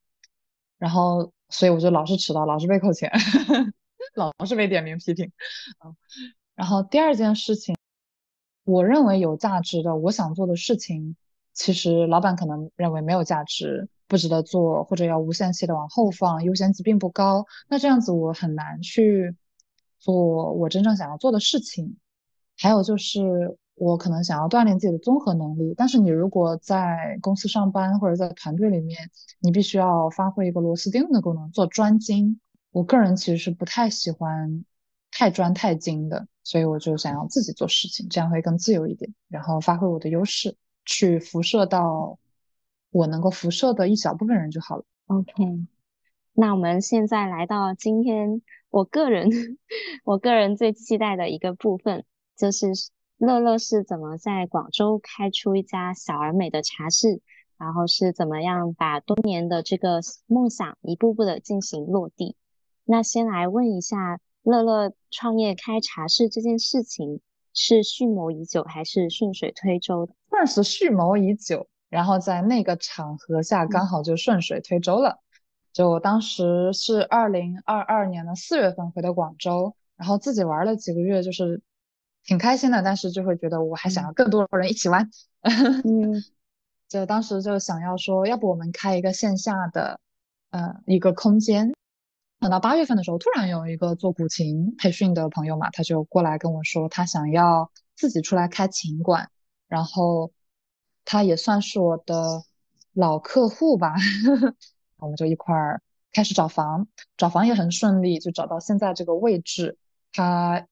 [0.78, 3.10] 然后，所以我就老是迟到，老是被扣钱，
[4.14, 5.32] 老是被点名批评。
[5.84, 5.96] 嗯。
[6.54, 7.76] 然后第二件事情，
[8.64, 11.16] 我认为有价值的，我想做的事情，
[11.52, 17.46] 其实老板可能认为没有价值，不值得做，或者要无限期的往后放，优先级并不高。
[17.68, 19.34] 那这样子我很难去
[19.98, 21.96] 做我真正想要做的事情。
[22.64, 32.40] 还有就是，我可能想要锻炼自己的综合能力，但是你如果在公司上班或者在团队里面，你必须要发挥一个螺丝钉的功能，做专精。
[32.72, 34.64] 我个人其实是不太喜欢
[35.12, 42.18] 太专太精的，所以我就想要自己做事情，这样会更自由一点，然后发挥我的优势，去辐射到
[42.90, 44.84] 我能够辐射的一小部分人就好了。
[45.08, 45.34] OK，
[46.32, 49.28] 那我们现在来到今天我个人
[50.06, 52.06] 我个人最期待的一个部分。
[52.36, 52.66] 就是
[53.16, 57.20] 乐乐是怎么在广州开出一家小而美的茶室，
[57.56, 62.36] 然后是怎么样把多年的这个梦想一步步的进行落地。
[62.84, 67.20] 那先来问一下，乐乐创业开茶室这件事情
[67.52, 70.12] 是蓄谋已久还是顺水推舟的？
[70.28, 75.20] 算是蓄谋已久，然后在那个场合下刚好就顺水推舟了。
[75.72, 81.62] 就我当时是二零二二年的四月份回的广州，然后自己玩了几个月，就是。
[82.24, 85.10] 挺开心的，但是就会觉得我还想要更多的人一起玩。
[85.84, 86.24] 嗯，
[86.88, 90.00] 就当时就想要说，要不我们开一个线下的
[90.50, 91.72] 呃一个空间。
[92.40, 99.28] 等到八月份的时候，突然有一个做古琴培训的朋友嘛，他就过来跟我说，他想要自己出来开琴馆，
[99.68, 100.32] 然后
[101.04, 102.42] 他也算是我的
[102.92, 103.94] 老客户吧，
[104.98, 105.82] 我们就一块儿
[106.12, 109.78] 开始找房，找房也很顺利，就找到现在这个位置，
[110.12, 110.66] 它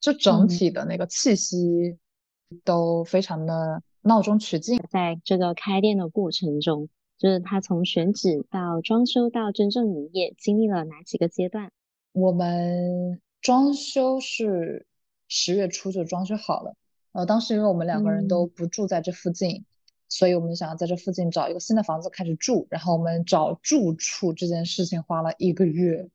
[0.00, 1.98] 就整体的那个气息
[2.64, 4.82] 都非常的闹中取静。
[4.90, 6.88] 在这个开店的过程中。
[7.20, 11.70] 就是他从选址到装修到真正营业，经历了哪几个阶段？
[12.12, 14.86] 我们装修是
[15.28, 16.74] 十月初就装修好了。
[17.12, 19.66] 呃，当时因为我们两个人都不住在这附近，
[20.08, 22.66] 所以我们想要在这附近找一个新的房子开始住。
[22.70, 26.08] 然后我们找住处这件事情花了一个月。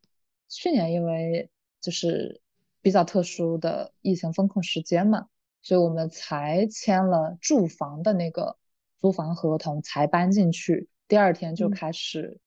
[0.50, 2.42] 去年因为就是
[2.86, 5.26] 比较特殊的疫情风控时间嘛，
[5.64, 8.58] 所以我们才签了住房的那个
[9.02, 10.88] 租房合同，才搬进去。
[11.08, 12.40] 第二天就开始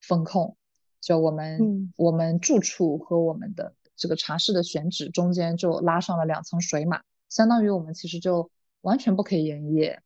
[0.00, 0.56] 风控，
[1.02, 10.00] 就我们我们住处和我们的这个茶室的选址中间就拉上了两层水马，相当于我们其实就完全不可以营业。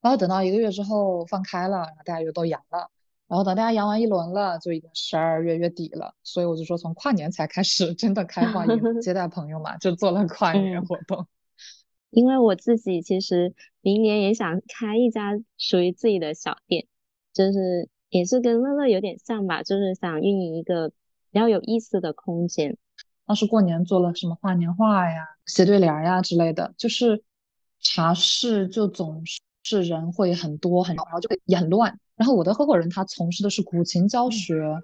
[0.00, 2.90] 然后等到一个月之后放开了，然后大家又都阳了，
[3.28, 6.14] 然后等大家阳完一轮了，就已经十二月月底了。
[6.22, 8.66] 所以我就说从跨年才开始 真的开放
[9.02, 11.26] 接待朋友嘛，就做了跨年活动。
[12.10, 16.86] 因为我自己其实明年也想开一家属于自己的小店，
[17.34, 22.78] 就是也是跟乐乐有点像吧，就是想运营一个比较有意思的空间。
[23.26, 27.24] 当时过年做了什么画年画呀、写对联呀之类的，就是
[27.80, 29.24] 茶室就总
[29.64, 31.98] 是人会很多很，然后就会也很乱。
[32.16, 34.82] 然后我的合伙人他从事的是古琴教学，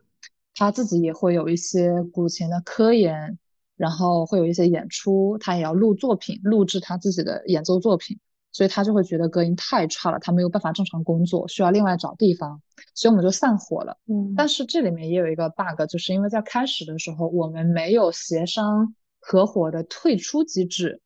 [0.54, 3.38] 他自己也会有一些古琴的科研。
[3.74, 8.16] 然后会有一些演出，他也要录作品，录制他自己的演奏作品，
[8.52, 12.60] 所以他就会觉得隔音太差了，他没有办法正常工作，需要另外找地方，
[12.94, 13.98] 所以我们就散伙了。
[14.06, 21.00] 嗯，但是这里面也有一个 bug，就是因为在开始的时候我们没有协商合伙的退出机制，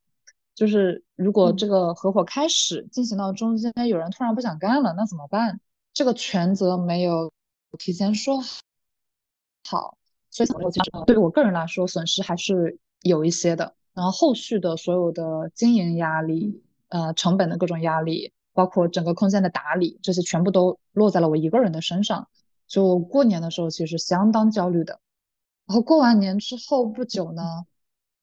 [0.53, 5.59] 就是如果这个合伙开始进行到中间，有人突然不想干了，那怎么办？
[5.97, 7.33] 这个权责没有
[7.79, 8.39] 提前说
[9.67, 9.97] 好。
[10.29, 10.49] 所以
[11.07, 13.73] 对于我个人来说，损失还是有一些的。
[13.95, 22.27] 然后后续的所有的经营压力、呃成本的各种压力，包括整个空间的打理，这些全部都落在了我一个人的身上。
[22.67, 24.99] 就过年的时候，其实相当焦虑的。
[25.65, 27.65] 然后过完年之后不久呢，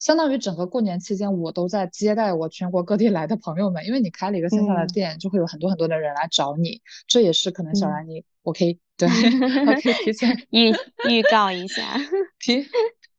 [0.04, 3.86] 相当于整个过年期间，我都在接待我全国各地来的朋友们。
[3.86, 6.82] 因为你开了一个线下的店，就会有很多很多的人来找你。
[7.06, 8.78] 这也是可能小然你，我可以。
[8.98, 9.08] 对，
[9.66, 10.68] 我可以提前预
[11.08, 11.96] 预告一下，
[12.38, 12.66] 提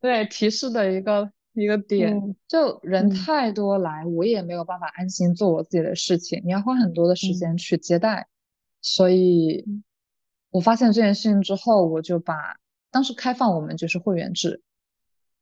[0.00, 8.28] 对提示的一个一个点，就人太多来，我也没有办法安心做我自己的事情，你要花很多的时间去接待，
[8.80, 9.66] 所以
[10.50, 12.56] 我发现这件事情之后，我就把
[12.92, 14.62] 当时开放我们就是会员制，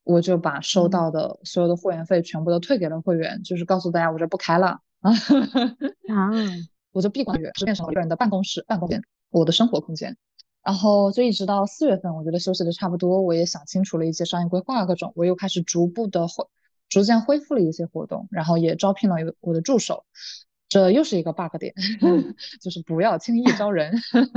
[0.04, 4.80] 我就把收到的所有的会员费全部都退给了会员，就是告诉大家我这不开了。
[5.00, 5.10] 啊，
[6.08, 6.30] 啊，
[6.92, 9.02] 我就闭关就变成了一个人的办公室办公间。
[9.30, 10.16] 我的生活空间，
[10.62, 16.46] 然后就一直到四月份，我觉得休息的差不多，我也想清楚了一些商业规划各种，我又开始逐步的恢，
[16.88, 20.04] 逐渐恢复了一些活动，然后也招聘了一个我的助手，
[20.68, 21.74] 这又是一个 bug 点，
[22.62, 23.92] 就是不要轻易招人，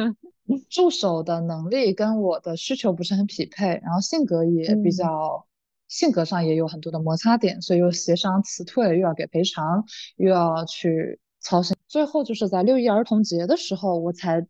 [0.71, 5.45] 助手的能力跟我的需求不是很匹配，然后性格也比较，
[5.87, 14.47] 性格上也有很多的摩擦点，所以又协商辞退，又要给赔偿，又要去操心，最后就是在六一儿童节的时候，我才。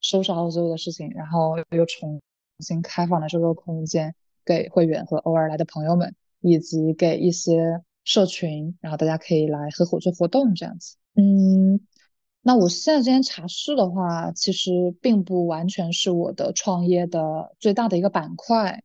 [0.00, 2.20] 收拾好所有的事情，然后又重
[2.58, 10.98] 新开放了这个空间给会员和偶尔来的朋友们，以及给一些社群，然后大家可以来合伙做活动这样子。
[11.14, 11.80] 嗯，
[12.42, 18.84] 那我现在这间茶室的话，其实并不完全是我的创业的最大的一个板块。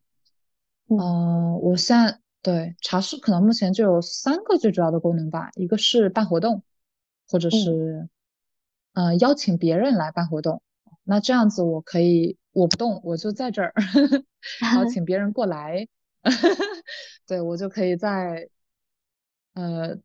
[0.90, 6.64] 嗯，我现在对茶室可能目前就有三个最主要的功能吧，一个是办活动，
[7.28, 8.08] 或者是
[8.94, 10.62] 嗯邀请别人来办活动。
[11.04, 13.72] 那这样子我可以我不动，我就在这儿，
[14.60, 15.86] 然后 请别人过来，
[17.26, 18.48] 对我就可以在
[19.54, 19.96] 呃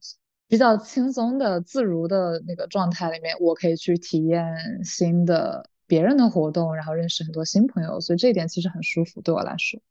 [0.47, 9.82] 比较轻松的、自如的那个状态里面，我可以去体验新的别人的活动，然后认识很多新朋友，所以这一点其实很舒服对我来说。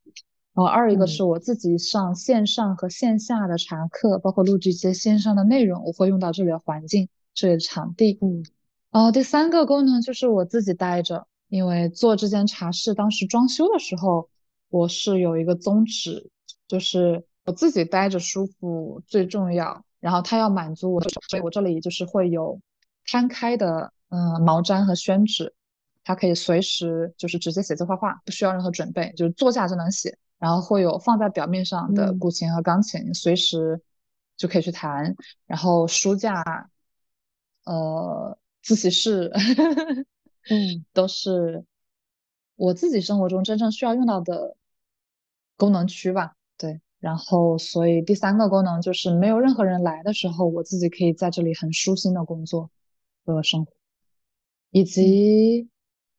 [0.55, 8.19] 然后二一个是我自己上线上和线下的茶课，包括录制一些线上的内容，我会用到这里的环境、这里的场地。
[8.23, 8.45] 嗯。
[8.91, 14.29] 哦，第三个功能就是我自己待着，因为做这间茶室当时装修的时候，
[14.71, 16.31] 我是有一个宗旨，
[16.69, 22.61] 就是我自己待着舒服最重要，然后它要满足我，所以我这里就是会有
[23.05, 25.53] 摊开的嗯毛毡和宣纸，
[26.05, 30.17] 它可以随时就是直接写字画画，不需要任何准备，就是坐下就能写。
[30.39, 33.81] 然后会有放在表面上的古琴和钢琴，随时
[34.37, 35.17] 就可以去弹。
[35.47, 36.71] 然后书架，
[37.65, 39.31] 呃，自习室，
[40.51, 41.65] 嗯， 都是
[42.57, 44.57] 我自己生活中真正需要用到的
[45.57, 46.35] 功能区吧。
[46.59, 52.71] 对，然后所以第三个功能就是没有任何人来的时候，我自己可以在这里很舒心的工作
[53.25, 53.73] 和生活，
[54.71, 55.69] 以及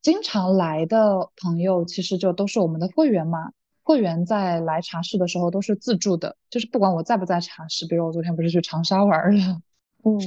[0.02, 3.52] 经常来的朋友，其实就都是我们的会员嘛。
[3.86, 9.62] 会员在来茶室的时候都是自助的，就是不管我在不在茶室，比如我昨天不是去长沙玩了，
[10.04, 10.20] 嗯，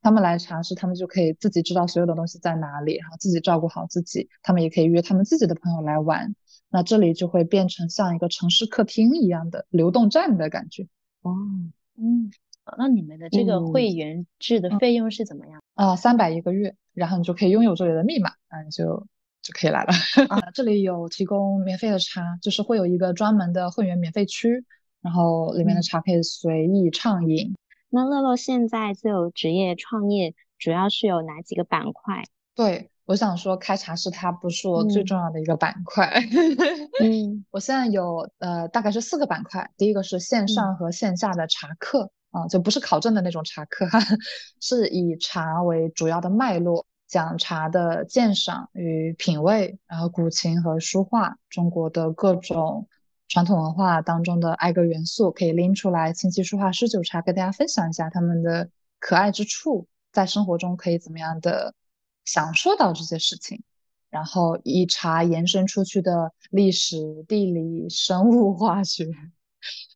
[0.00, 6.36] 他们来茶室，他们就可以自己知道所有的东西在哪里，然后自己照顾好自己，他们也可以约他们自己的朋友来玩，
[6.70, 10.84] 那这里就会变成像一个城市客厅一样的流动站的感觉。
[11.22, 11.34] 哦，
[11.98, 12.30] 嗯，
[12.78, 15.60] 那你们的这个会员制的费用是怎么样？
[15.74, 19.04] 啊，三百一个月，然后你就可以拥有这里的密码，嗯，就。
[19.44, 19.92] 就可以来了
[20.30, 20.50] 啊！
[20.54, 24.64] 这里有提供免费的茶，就是会有一个专门的会员免费区，
[25.02, 27.54] 然后里面的茶可以随意畅饮。
[27.90, 32.24] 那乐乐现在自由职业创业主要是有哪几个板块？
[32.54, 36.10] 对，我想说开茶室它不是我最重要的一个板块。
[37.02, 43.86] 嗯， 我现在有呃大概是四个板块，第一个是线上和线下的茶课啊，就不是考证的那种茶课，
[44.58, 46.86] 是以茶为主要的脉络。
[47.14, 52.88] 讲茶的鉴赏与品味，然后古琴和书画，中国的各种
[53.28, 61.76] 传统文化当中的挨个元素可以拎出来，琴棋书画诗酒茶跟大家分享一下他们的可爱之处，在生活中可以怎么样的
[62.24, 63.62] 享受到这些事情，
[64.10, 69.06] 然后以茶延伸出去的历史、地理、生物化学，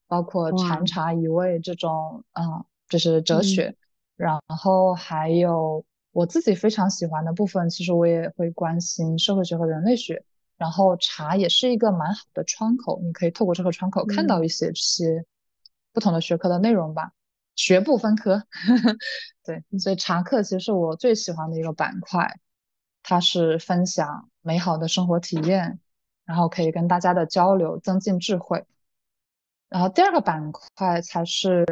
[0.07, 0.87] 包括禅。
[0.87, 3.75] 茶一味这种啊，这是哲学，
[4.15, 5.85] 然后还有。
[6.11, 10.25] 我自己非常喜欢的部分，其实我也会关心社会学和人类学，
[10.57, 15.25] 然后茶也是一个蛮好的窗口，你可以透过这个窗口看到一些这些
[15.93, 17.13] 不同的学科的内容吧，
[17.55, 18.43] 学不分科，
[19.45, 22.41] 对，所以茶课其实是我最喜欢的一个板块，
[23.03, 25.79] 它是分享美好的生活体验，
[26.25, 28.65] 然后可以跟大家的交流增进智慧，
[29.69, 31.65] 然后第二个板块才是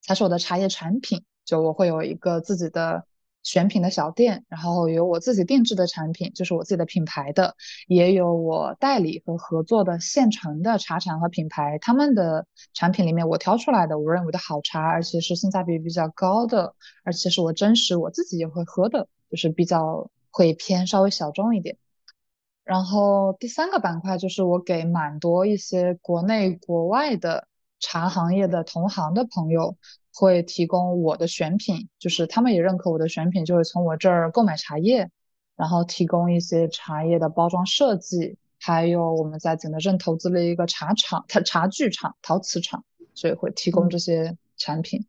[0.00, 3.06] 才是我的茶叶产品，就我会有一个自己的。
[3.44, 7.54] 选品的小店，然后有我自己定制的产品，就是我自己的品牌的，
[7.86, 16.74] 也有我代理和合作的现成的茶厂和品牌，他们的产品里面我挑出来的，我认为的好茶，而且是性价比比较高的，
[17.04, 21.76] 而且是我真实我自己也会喝的，就是比较会偏稍微小众一点。
[22.64, 27.46] 然后第三个板块就是我给蛮多一些国内国外的
[27.80, 29.76] 茶行业的同行的朋友。
[30.16, 35.10] 会提供我的选品，就是他们也认可我的选品，就会从我这儿购买茶叶，
[35.56, 45.04] 然后提供一些茶叶的包装设计，还有我们在景德镇投资了一个茶厂，它茶具厂、陶瓷厂，所以会提供这些产品。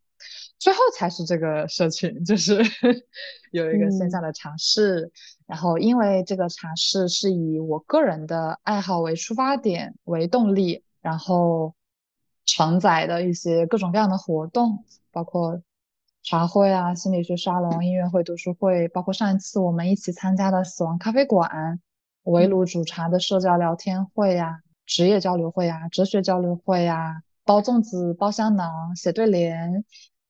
[0.57, 2.57] 最后才是这个社群，就是
[3.53, 5.11] 有一个线下的茶室，
[5.45, 11.75] 然后因为这个茶室是以我个人的爱好为出发点为动力，然后。
[12.45, 15.61] 承载的一些各种各样的活动，包括
[16.23, 21.79] 茶会啊、心理学沙龙、音乐会、读书会，包括上一次我们一起参加的死亡咖啡馆、
[22.23, 29.85] 围炉煮茶的社交聊天会呀、职业交流会呀、哲学交流会呀、包粽子、包香囊、写对联、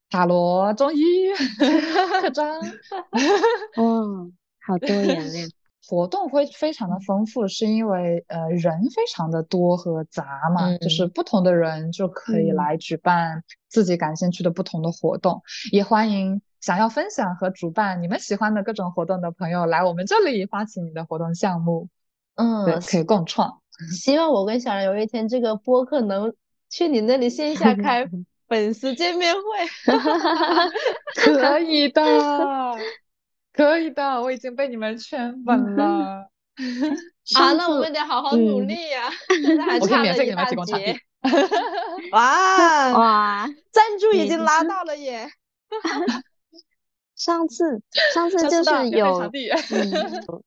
[0.09, 0.99] 塔罗、中医、
[2.21, 2.59] 刻 章，
[3.77, 4.33] 嗯，
[4.65, 5.47] 好多颜料。
[5.87, 21.87] 活动会非常的丰富，是因为呃人非常的多和杂嘛，就是不同的人就可以来举办自己感兴趣的不同的活动，也欢迎想要分享和主办你们喜欢的各种活动的朋友来我们这里发起你的活动项目，
[22.35, 23.61] 嗯，对，可以共创。
[23.91, 26.33] 希望我跟小然有一天这个播客能
[26.69, 28.09] 去你那里线下开
[28.49, 29.41] 粉丝见面会，
[31.15, 32.01] 可以的。
[33.55, 36.29] 可以的，我已经被你们圈粉了。
[37.35, 39.09] 啊，那我们得好好努力呀！
[39.43, 40.97] 现在还差了一大截。
[42.11, 45.27] 哇 哇，赞助已经拉到了耶！
[47.15, 47.81] 上次
[48.13, 49.31] 上次就是有，嗯，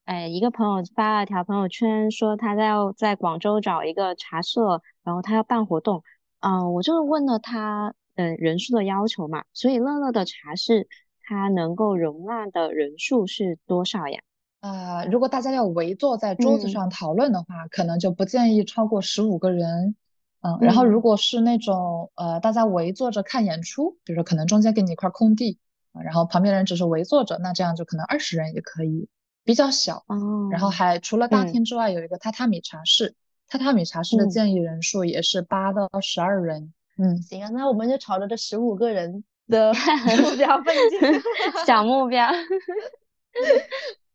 [0.05, 6.03] 哎，一个朋友发了条朋友圈，说他在要在广州找一个茶社，然后他要办活动。
[6.41, 9.43] 嗯，我就问了他，嗯，人数的要求嘛。
[9.53, 10.87] 所以乐乐的茶室。
[11.29, 14.19] 它能够容纳的人数是多少呀？
[14.61, 19.95] 呃，如果大家要围坐在桌子上讨论的话，可能就不建议超过十五个人。
[20.41, 25.59] 嗯，然后如果是那种呃大家围坐着看演出，比如说可能中间给你一块空地，
[26.03, 29.07] 然后旁边人只是围坐着，那这样就可能二十人也可以，
[29.43, 30.03] 比较小。
[30.07, 33.13] 哦，然后还除了大厅之外，有一个榻榻米茶室，
[33.47, 36.73] 榻榻米茶室的建议人数也是八到十二人。
[36.97, 39.73] 嗯，行啊，那我们就朝着这十五个人的
[40.21, 40.99] 目标奋进，
[41.67, 42.25] 小目标。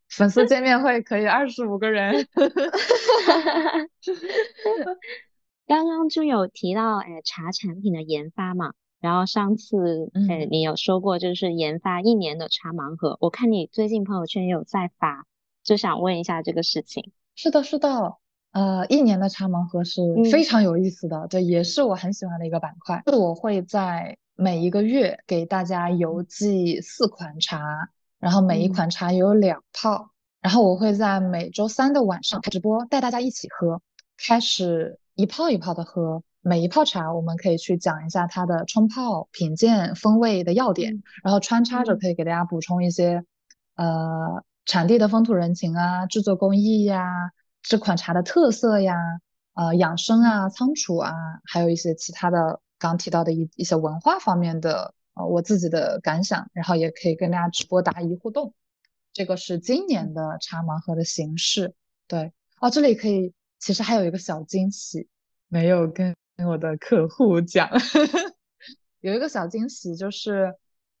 [0.09, 2.27] 粉丝见面会可以二十五个人。
[5.67, 8.73] 刚刚就有提到，哎，茶产品的研发嘛。
[9.01, 13.17] 然后上次，哎，你有说过就是研发一年的茶盲盒。
[13.19, 15.27] 我看你最近朋友圈有在发，
[15.63, 17.11] 就想问一下这个事情。
[17.35, 18.15] 是的，是的。
[18.55, 20.01] 呃，一年的茶盲盒是
[20.31, 23.03] 非常有意思的，这也是我很喜欢的一个板块。
[23.07, 33.81] 我会在每一个月给大家邮寄四款茶，然后每一款茶有两泡，然后我会在每周三的晚上开直播，带大家一起喝，
[34.25, 36.23] 开始一泡一泡的喝。
[36.39, 43.25] 每一泡茶，我们可以去讲一下它的冲泡、品鉴、风味的要点，然后穿插着可以给大家补充一些，
[43.75, 47.03] 呃，产地的风土人情啊，制作工艺呀。
[47.67, 48.95] 这款茶的特色呀，
[49.55, 51.11] 呃，养生啊，仓储啊，
[51.45, 58.53] 还有一些其他的刚提到的一一些文化方面的，呃，我自己的感想，然后也可以跟大家直播答疑互动。
[59.13, 61.73] 这个是今年的茶盲盒的形式。
[62.07, 65.07] 对，哦，这里可以，其实还有一个小惊喜，
[65.47, 66.15] 没有跟
[66.47, 67.67] 我的客户讲，
[69.01, 70.53] 有一个小惊喜就是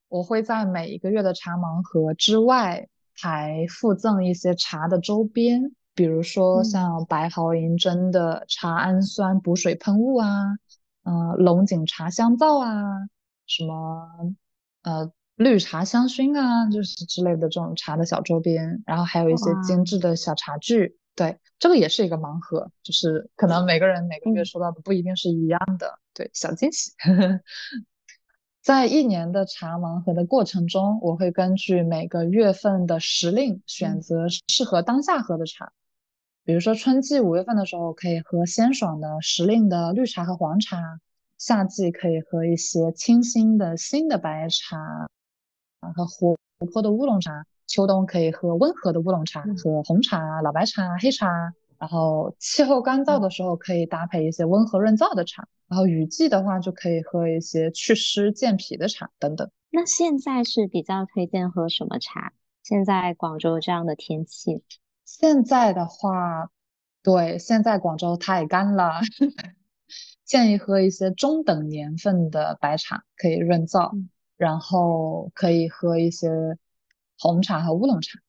[0.07, 5.75] 我会在每一个月的茶盲盒之外，还附赠一些茶的周边。
[5.95, 10.57] 比如说像白毫银针的茶氨酸补水喷雾啊，
[11.03, 12.69] 嗯，龙井茶香皂啊，
[13.47, 14.35] 什么
[14.83, 20.97] 呃绿茶香薰啊，就是之类的这种茶的小周边，然后还有一些精致的小茶具。
[21.15, 25.97] 对，这个也是一个盲盒，就是可能每个人每个月收到的不一定是一样的。
[26.13, 26.91] 对，小惊喜。
[28.61, 35.71] 在一年的茶盲盒的过程中，我会根据每个月份的时令选择适合当下喝的茶。
[36.45, 40.77] 比如说春季五月份的时候，可以喝鲜爽的时令的绿茶和黄茶；
[41.39, 44.77] 夏季可以喝一些清新的新的白茶
[45.79, 46.35] 啊和活
[46.71, 47.31] 泼的乌龙茶；
[47.65, 51.25] 秋冬可以喝温和的乌龙茶和红茶、老白茶、黑茶；
[51.79, 59.49] 然后气候干燥的时候，可以搭配一些温和润燥的茶；然后雨季的话，就可以喝一些祛湿健脾的茶等等。
[59.71, 62.33] 那现在是比较推荐喝什么茶？
[62.61, 64.61] 现在广州这样的天气。
[65.05, 66.49] 现在的话，
[67.03, 69.01] 对，现在广州太干了，
[70.25, 73.91] 建议喝一些中等年份的白茶，可以润燥，
[74.35, 76.29] 然后可以喝一些
[77.19, 78.19] 红茶和乌龙茶。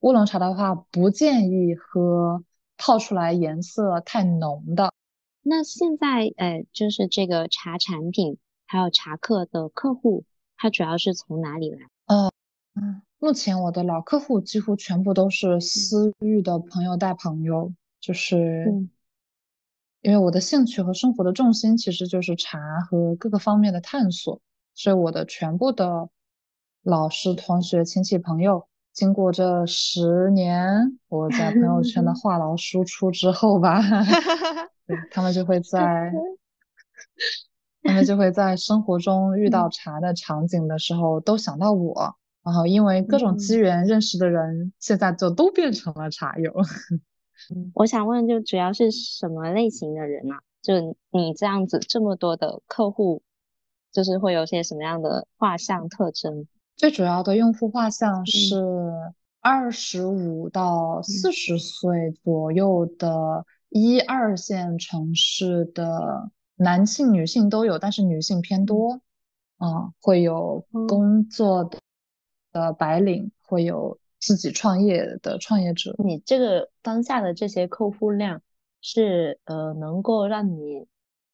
[0.00, 2.42] 乌龙茶的话，不建议喝
[2.78, 4.92] 泡出来颜色太浓的。
[5.42, 10.24] 那现在，呃，就是这个茶产品还有茶客的客户，
[10.56, 11.80] 他主要是从哪里来？
[12.06, 12.32] 呃，
[12.74, 13.02] 嗯。
[13.20, 18.86] 目前我的老客户几乎全部都是私域的朋友带朋友，就是
[20.02, 24.40] 因为我的兴趣和生活的重心其实就是茶和各个方面的探索，
[24.74, 26.08] 所以我的全部的
[26.82, 33.82] 老师、同学、亲戚、朋友，经过这十年我在朋友圈的 话痨输出之后吧，
[35.10, 36.12] 他们就会在。
[37.82, 42.16] 他们就会在生活中遇到茶的场景的时候都想到我。
[42.48, 46.50] 然后因为各种机缘认识的人，现在就都变成了茶友。
[47.74, 50.40] 我想问，就主要是什么类型的人啊？
[50.62, 50.80] 就
[51.10, 53.20] 你这样子这么多的客户，
[53.92, 56.46] 就是会有些什么样的画像特征？
[56.74, 58.56] 最主要的用户画像是
[59.42, 69.02] 二十五到四十岁左右的一二线城市的男性、女性都有，但是女性偏多。
[69.58, 71.78] 嗯，会有工作的。
[72.58, 78.42] 的白领会有自己创业的创业者，你这个当下的这些客户量
[78.80, 80.86] 是呃能够让你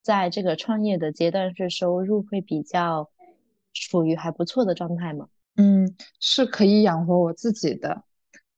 [0.03, 3.11] 在这个创业的阶段是收入会比较
[3.73, 5.29] 处于还不错的状态吗？
[5.57, 8.03] 嗯，是可以养活我自己的，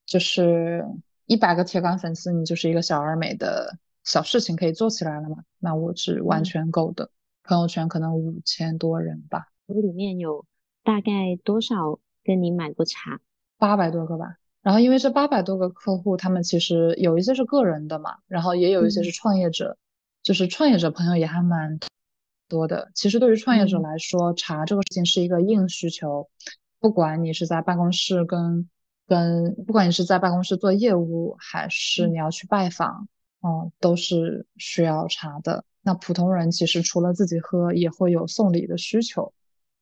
[0.05, 0.85] 就是
[1.25, 5.37] 一百个铁杆粉丝，你就是一个小而美的小事情可以做起来了嘛？
[5.59, 7.11] 那我是完全够的。
[7.43, 10.45] 朋友圈可能五千多人吧，里面有
[10.83, 11.99] 大概多少？
[12.27, 13.19] 跟你买过茶，
[13.57, 14.35] 八百多个吧。
[14.61, 19.77] 然后因为这八百多个客户，他们其实有一些是个人的嘛，然后也有一些是创业者，
[20.21, 21.79] 就是创业者朋友也还蛮
[22.49, 22.91] 多的。
[22.93, 26.27] 其实对于创业者来说，茶这个事情是一个硬需求，
[26.81, 28.69] 不管你是在办公室跟
[29.07, 33.07] 跟，不管你是在办公室做业务，还是你要去拜访，
[33.41, 35.63] 嗯，都是需要茶的。
[35.81, 39.31] 那普通人其实除了自己喝，也会有送礼的需求。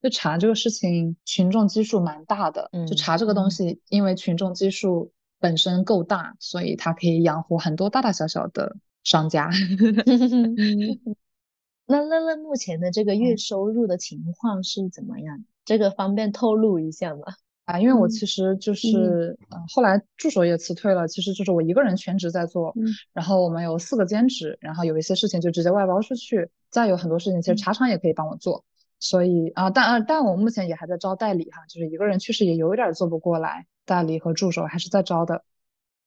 [0.06, 2.70] 就查这个事情，群众基数蛮大的。
[2.88, 9.50] 就查这个东西，因为群众基数本身够大，所以它可以养活很多大大小小的商家。
[11.88, 15.44] 那乐乐目前的这个月收入的情况是怎么样？
[15.66, 17.22] 这个方便透露一下吗？
[17.66, 22.74] 啊，因为我其实就是呃，后来助手也辞退了，其实就是我一个人全职在做。
[22.76, 22.86] 嗯。
[23.12, 28.64] 然后我们有四个兼职，然后有一些事情就直接外包出去，再有很多事情其实茶厂也可以帮我做。
[29.08, 35.44] 所以啊，但啊，但我目前也还在招代理哈，就是一个人确实也有一点做不过来，代理和助手还是在招的，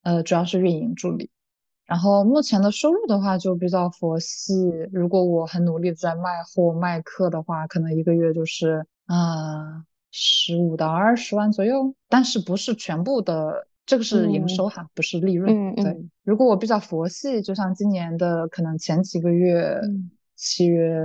[0.03, 1.31] 呃，主要是运营助理。
[1.87, 4.53] 然后目前的收入的话就比较佛系，
[4.93, 15.73] 如果我很努力在卖货卖课的话，可能一个月就是啊十五到二十万左右，但是不是全部的，这个是营收哈，不是利润。
[15.77, 19.81] 对，如果我比较佛系，就像今年的可能前几个月，
[20.39, 20.97] 七月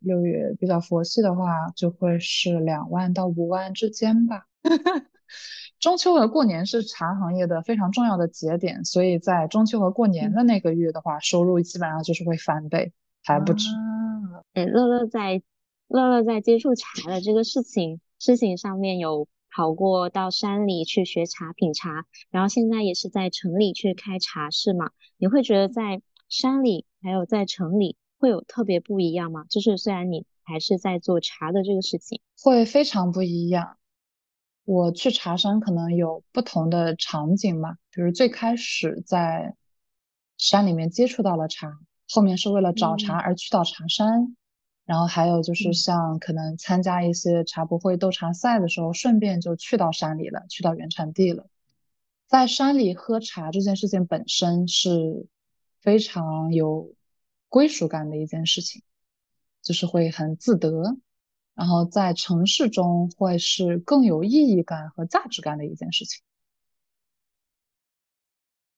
[0.00, 4.46] 六月比较佛系的话，就会是两万到五万之间吧。
[5.80, 12.92] 中秋和过年是茶行业的非常重要的节点，所以在中秋和过年的那个月的话，收入基本上就是会翻倍，
[13.24, 13.66] 还不止。
[14.52, 15.42] 哎，乐乐在
[15.88, 24.90] 乐乐在接触茶的这个事情事情上面有跑过到山里去学茶品茶，然后现在也是在城里去开茶室嘛？
[25.16, 29.44] 你会觉得在山里还有在城里会有特别不一样吗？
[29.50, 33.78] 就是虽然你还是在做茶的这个事情，会非常不一样。
[34.64, 39.56] 我去茶山可能有不同的场景嘛，比如最开始在
[40.38, 44.36] 山里面接触到了茶，后面是为了找茶而去到茶山，
[44.84, 51.48] 然后还有就是像可能参加一些茶博会、斗茶赛的时候，顺便就去到山里了，去到原产地了。
[52.28, 55.26] 在山里喝茶这件事情本身是
[55.80, 56.94] 非常有
[57.52, 58.82] 归属感的一件事情，
[59.60, 60.96] 就是会很自得。
[61.54, 66.22] 然后在城市中会是更有意义感和价值感的一件事情。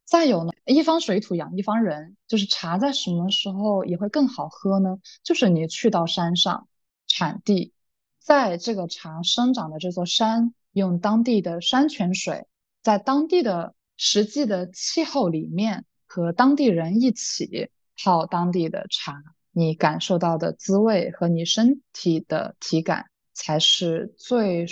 [0.04, 4.98] 再有呢，一方水土养一方人，就是茶在什么时候也会更好喝呢？
[5.22, 6.66] 就是你去到山上
[7.06, 7.72] 产地，
[8.18, 12.48] 在这个茶生长的这座山，用当地的山泉水，
[12.82, 19.22] 在当地的实际的气候里面，和当地人一起泡当地的茶。
[19.56, 24.66] 你感受到的滋味和你身体的体感才是最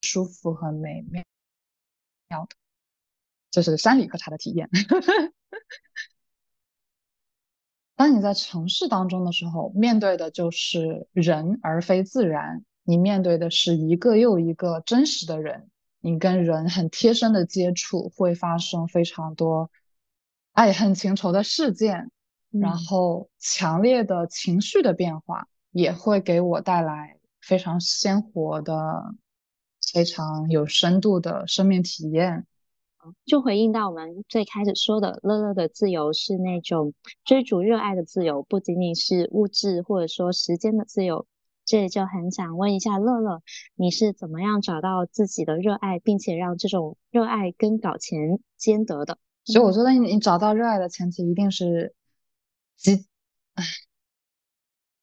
[0.00, 1.04] 舒服和美
[2.28, 2.56] 妙的，
[3.50, 4.70] 这是山里喝茶的体验。
[7.96, 19.70] 当你在城市当中的时候，面对的就是人而非自然，你面对的是一个又一个真实的人，你跟人很贴身的接触，会发生非常多
[20.52, 22.10] 爱恨情仇的事件。
[22.50, 29.14] 然后，强烈的情绪的变化也会给我带来非常鲜活的、
[29.90, 32.46] 非常有深度的生命体验。
[33.24, 36.92] 就回应到我们最开始说的，乐乐的自由是那种
[37.24, 41.26] 追逐热爱的自由，不仅仅是物质或者说时间的自由。
[41.64, 43.40] 这里就很想问一下乐乐，
[43.76, 49.16] 你是怎么样找到自己的热爱，并且让这种热爱跟搞钱兼得的？
[49.44, 51.94] 所以我觉得，你找到热爱的前提一定是。
[52.74, 53.06] 积，
[53.54, 53.62] 唉，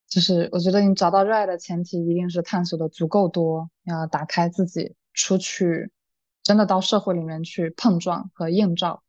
[0.10, 5.90] 就是我觉得你找到热爱的前提一定是探索的足够多，要打开自己，出去，
[6.44, 9.02] 真的到社会里面去碰撞和映照。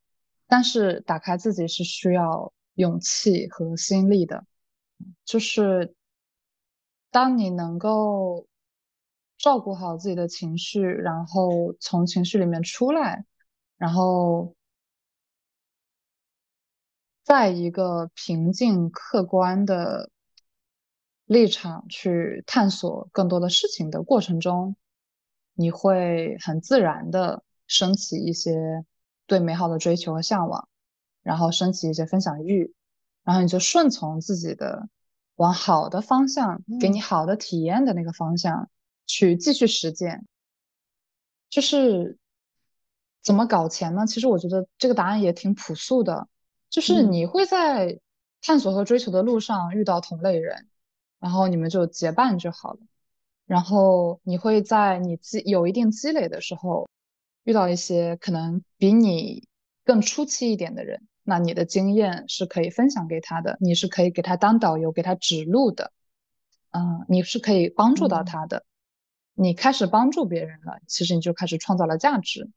[0.46, 4.46] 但是打开自己是需要勇气和心力的，
[5.24, 5.96] 就是
[7.10, 8.46] 当你能够
[9.36, 13.24] 照顾好自己的情绪，然后从情绪里面出来，
[13.78, 14.54] 然后。
[17.22, 20.10] 在一个平静客观的
[21.26, 24.74] 立场去探索更多的事情的过程中，
[25.54, 28.84] 你会很自然的升起一些
[29.26, 30.68] 对美好的追求和向往，
[31.22, 32.74] 然后升起一些分享欲，
[33.22, 34.88] 然后你就顺从自己的
[35.36, 38.68] 往好的方向，给你好的体验的那个方向
[39.06, 40.26] 去继续实践。
[41.48, 42.18] 就是
[43.22, 44.06] 怎么搞钱呢？
[44.06, 46.26] 其实我觉得这个答案也挺朴素的。
[46.70, 47.98] 就是你会在
[48.40, 50.68] 探索和追求的路上遇到同类人，
[51.18, 52.78] 然后你们就结伴就好了。
[53.44, 56.88] 然后你会在你积有一定积累的时候，
[57.42, 59.48] 遇到一些可能比你
[59.84, 65.90] 更初期一点的人，那你的经验是可以分享给他的，你是可以给他当导游，给他指路的，
[66.70, 68.64] 嗯，你是可以帮助到他的。
[69.34, 72.52] 你开始帮助别人了，其实你就开始创造了价值，嗯。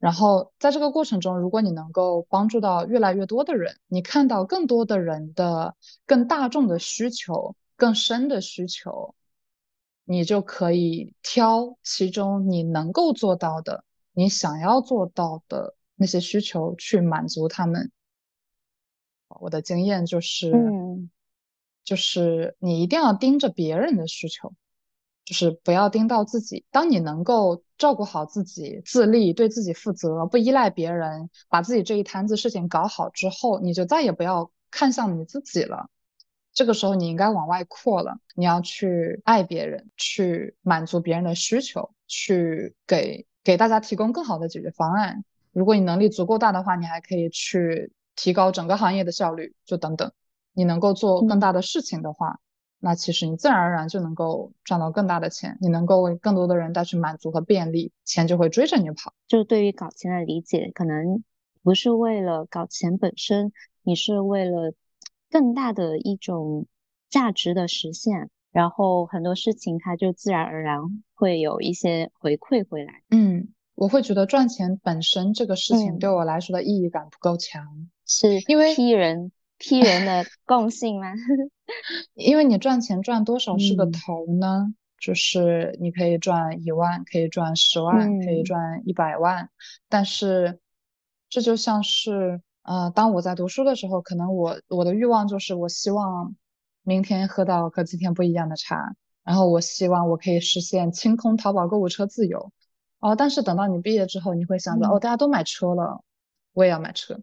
[0.00, 5.76] 然后在这个过程中，如果你能够帮助到越来越多的人，你看到更多的人的
[6.06, 9.14] 更大众的需求、更深的需求，
[10.04, 17.92] 你就可以挑其中你能够做到的、你想要做到的那些需求去满足他们。
[19.28, 21.10] 我的经验就是，嗯，
[21.84, 24.52] 就是你一定要盯着别人的需求。
[25.22, 26.64] 就是不要盯到自己。
[26.72, 35.88] 当你能够照顾好自己、自立、对自己负责、不依赖别人，把自己这一摊子事情搞好之后，你就再也不要看向你自己了。
[36.52, 38.18] 这个时候，你应该往外扩了。
[38.34, 45.24] 你要去爱别人，去满足别人的需求，去给给大家提供更好的解决方案。
[45.50, 50.12] 如果你能力足够大的话，你还可以去提高整个行业的效率，就等等。
[50.52, 52.40] 你能够做更大的事情的话。
[52.82, 59.12] 那其实你自然而然就能够赚到更大的钱，你能够为更多的人带去满足和便利，钱就会追着你跑。
[59.28, 61.22] 就对于搞钱的理解，可能
[61.62, 63.52] 不是为了搞钱本身，
[63.82, 64.72] 你是为了
[65.30, 66.66] 更大的一种
[67.10, 70.80] 价值的实现，然后很多事情它就自然而然
[71.14, 73.02] 会有一些回馈回来。
[73.10, 79.30] 嗯，我会觉得赚钱本身这个事情对我来说的意义感不够强，是因为批人。
[79.60, 81.12] 批人的共性吗？
[82.14, 84.74] 因为你赚钱赚多少是个头呢？
[84.98, 89.48] 就是你可以赚一万，可以赚十万，可以赚一百万。
[89.88, 90.58] 但是
[91.28, 96.34] 这就像是，呃，当我在读书的时候，可能我我的欲望就是我希望
[96.82, 98.94] 明天喝到和今天不一样的茶，
[99.24, 102.50] 然后我希望我可以实现清空淘宝购物车自由。
[102.98, 106.02] 哦，但是等到你毕业之后，你会想着，哦，大家都买车了，
[106.52, 107.14] 我也要买车；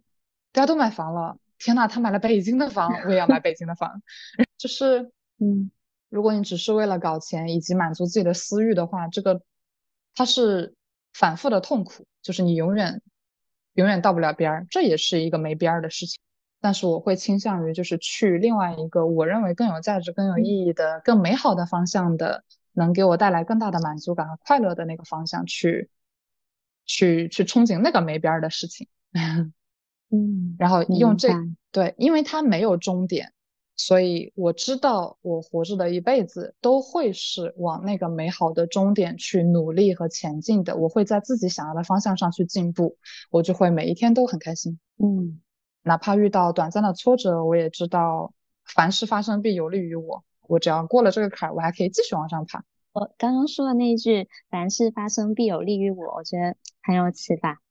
[0.51, 1.37] 大家都买房了。
[1.57, 4.01] 天呐，他买了北京的房，我也要买北京的房。
[4.57, 5.71] 就是， 嗯，
[6.09, 9.41] 如果你只是为了搞钱以及满足自己的私欲的话，这个
[10.15, 10.75] 它是
[11.13, 13.01] 反复的痛苦，就是你永远
[13.73, 16.19] 永远到不了边儿，这也是一个没边儿的事情。
[16.59, 22.43] 但是我会倾向于就是去另外一个我认为更有价值、更有意义的、更美好的方向的，
[22.73, 25.89] 能给我带来更大的满足感和快乐的那个方向去
[26.85, 28.87] 去去憧憬那个没边儿的事情。
[30.09, 31.29] 嗯，然后用这
[31.71, 33.33] 对，因为它没有终点，
[33.75, 40.75] 所以我知道我活着的一辈子都会是往那个美好的终点去努力和前进的。
[40.77, 42.97] 我会在自己想要的方向上去进步，
[43.29, 44.79] 我就会每一天都很开心。
[44.97, 45.41] 嗯，
[45.83, 48.33] 哪怕遇到短暂的挫折，我也知道
[48.65, 50.23] 凡事发生必有利于我。
[50.47, 52.63] 我只要过了这个坎儿，我还可以继续往上爬。
[52.93, 57.61] 我刚刚说的那一句“凡事发生必有利于我”，我觉得很有启发。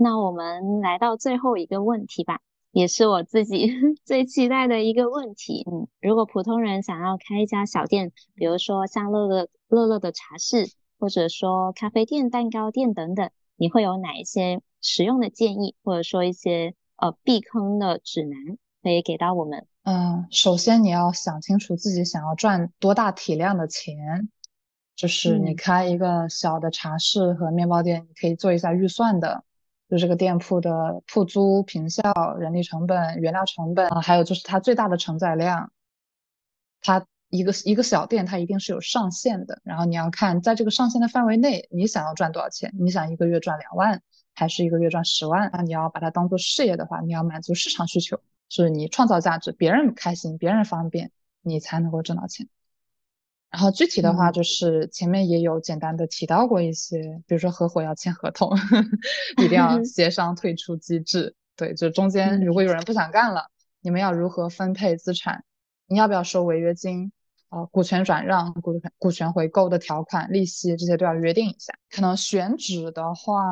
[0.00, 2.38] 那我们来到最后一个问题吧，
[2.70, 3.68] 也是我自己
[4.06, 5.64] 最期待的一个问题。
[5.68, 10.70] 嗯，如果普通人想要开一家小店，比如说像乐乐乐乐的茶室，
[11.00, 18.38] 或者说咖啡店、蛋糕店等等，你会有哪一些实用的建议，或者说一些呃避坑的指南
[18.84, 19.66] 可以给到我们？
[19.82, 24.28] 嗯，首先你要想清楚自己想要赚多大体量的钱，
[24.94, 29.42] 就是你开一个小的茶室和面包店，你可以做一下预算的。
[29.88, 32.02] 就这个店铺的铺租、坪效、
[32.38, 35.72] 人力成本、原料成本啊，还有就是它最大的承载量。
[36.80, 39.60] 它一个一个小店，它一定是有上限的。
[39.64, 42.72] 然后你要看在这个上限的范围内，你想要赚多少钱？
[42.78, 44.02] 你想一个月赚两万，
[44.34, 45.50] 还是一个月赚十万？
[45.52, 51.10] 那你要把它当做事业的话，你要满足市场需求，是你创造价值，别人开心，别人方便，
[51.40, 52.46] 你才能够挣到钱。
[53.50, 58.50] 然后具体的话，就是前面也有简单的提到过一些，比如说合伙要签合同，
[59.42, 61.34] 一定要 协商退出机制。
[61.56, 63.46] 对，就中间如果有人不想干了，
[63.80, 65.44] 你们要如何分配资产？
[65.86, 67.10] 你要不要收违约金？
[67.50, 71.72] 呃，股权转让、股权股权回购的条款、利息这些都要约定一下。
[71.90, 73.42] 可能选址的话，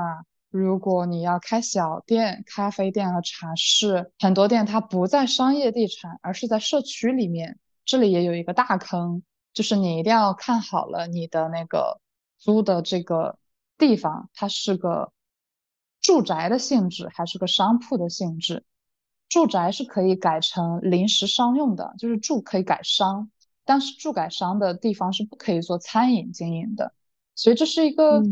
[0.51, 9.23] 如果你要开小店、咖啡店和茶室，很多店它不在商业地产，而是在社区里面，这里也有一个大坑。
[9.57, 11.99] 就是你一定要看好了你的那个
[12.37, 13.39] 租的这个
[13.79, 15.13] 地方，它是个
[16.03, 18.65] 住宅的性质还是个商铺的性质？
[19.31, 23.31] 住宅是可以改成临时商用的，就是住可以改商，
[23.65, 26.93] 但是住改商的地方是不可以做餐饮经营的。
[27.35, 28.23] 所以这是一个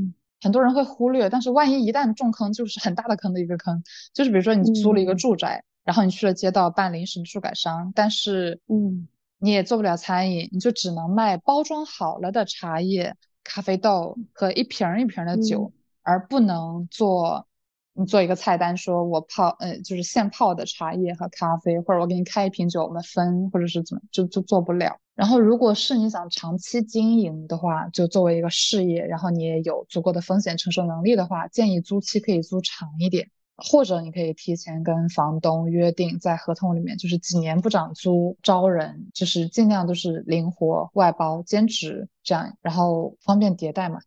[0.43, 3.83] 很多人会忽略，但是万一一旦中坑，就是很大的坑的一个坑。
[4.13, 9.09] 就是比如说你租了一个住宅，然后你去了街道办临时的住改商，但是嗯。
[9.39, 15.73] 你也做不了餐饮，你就只能卖包装好了的茶叶、咖啡豆和一瓶一瓶的酒，
[16.03, 17.47] 而不能做
[17.93, 24.97] 你做一个菜单，说我泡呃就是现泡的茶叶和咖啡，或者我给你开一瓶酒，我们分，或者是怎么就就做不了。
[25.15, 44.01] 然后，如果是你想长期经营的话，就作为一个事业，然后你也有足够的风险承受能力的话，建议租期可以租长一点，或者你可以提前跟房东约定，在合同里面就是几年不涨租，招人就是尽量都是灵活外包兼职这样，然后方便迭代嘛，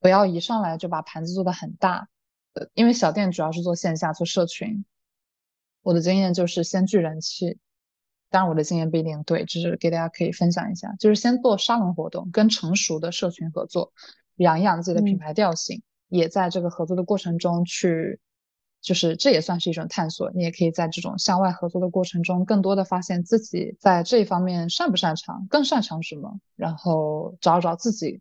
[0.00, 2.08] 不要一上来就把盘子做得很大，
[2.54, 4.84] 呃，因为小店主要是做线下做社群，
[5.82, 7.58] 我的经验就是先聚人气。
[8.28, 13.92] 当然，我的经验不一定对，只是给大家可以分享一下，就是先做沙龙活动，跟成熟的社群合作，
[14.34, 18.18] 养一养自己的品牌调性，也在这个合作的过程中去，
[18.86, 20.30] 就是这也算是一种探索。
[20.30, 28.20] 你也可以在这种向外合作的过程中，更多的发现自己在这一方面擅不擅长，更擅长什么，然后找找自己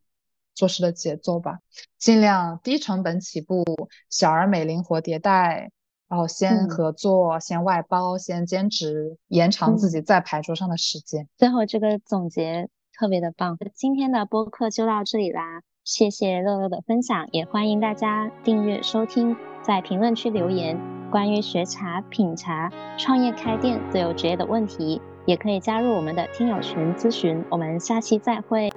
[0.55, 1.59] 做事的节奏吧，
[1.99, 3.63] 尽量低成本起步，
[4.09, 5.70] 小而美，灵活迭代。
[6.07, 11.28] 然后先合作，先外包，先兼职，延长自己在牌桌上的时间。
[11.36, 19.36] 最后这个总结特别的棒，今天的播客就到这里啦，谢谢乐乐的分享，也欢迎大家订阅收听，
[19.66, 27.43] 在评论区留言关于学茶、品茶、创业开店自由职业的问题，也可以加入我们的听友群咨询。
[27.49, 28.72] 我们下期再会。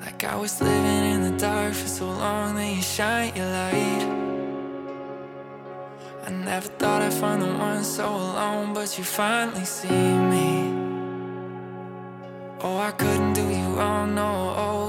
[0.00, 4.02] Like I was living in the dark for so long, then you shine your light.
[6.26, 10.72] I never thought I'd find the one so alone, but you finally see me.
[12.64, 14.81] Oh, I couldn't do you wrong, no, oh,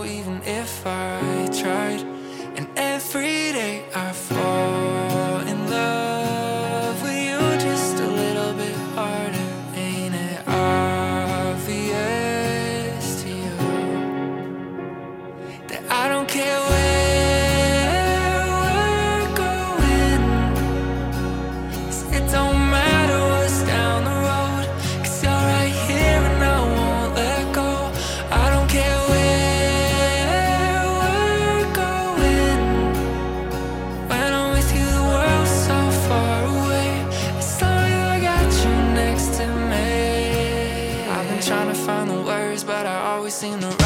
[43.43, 43.82] seen the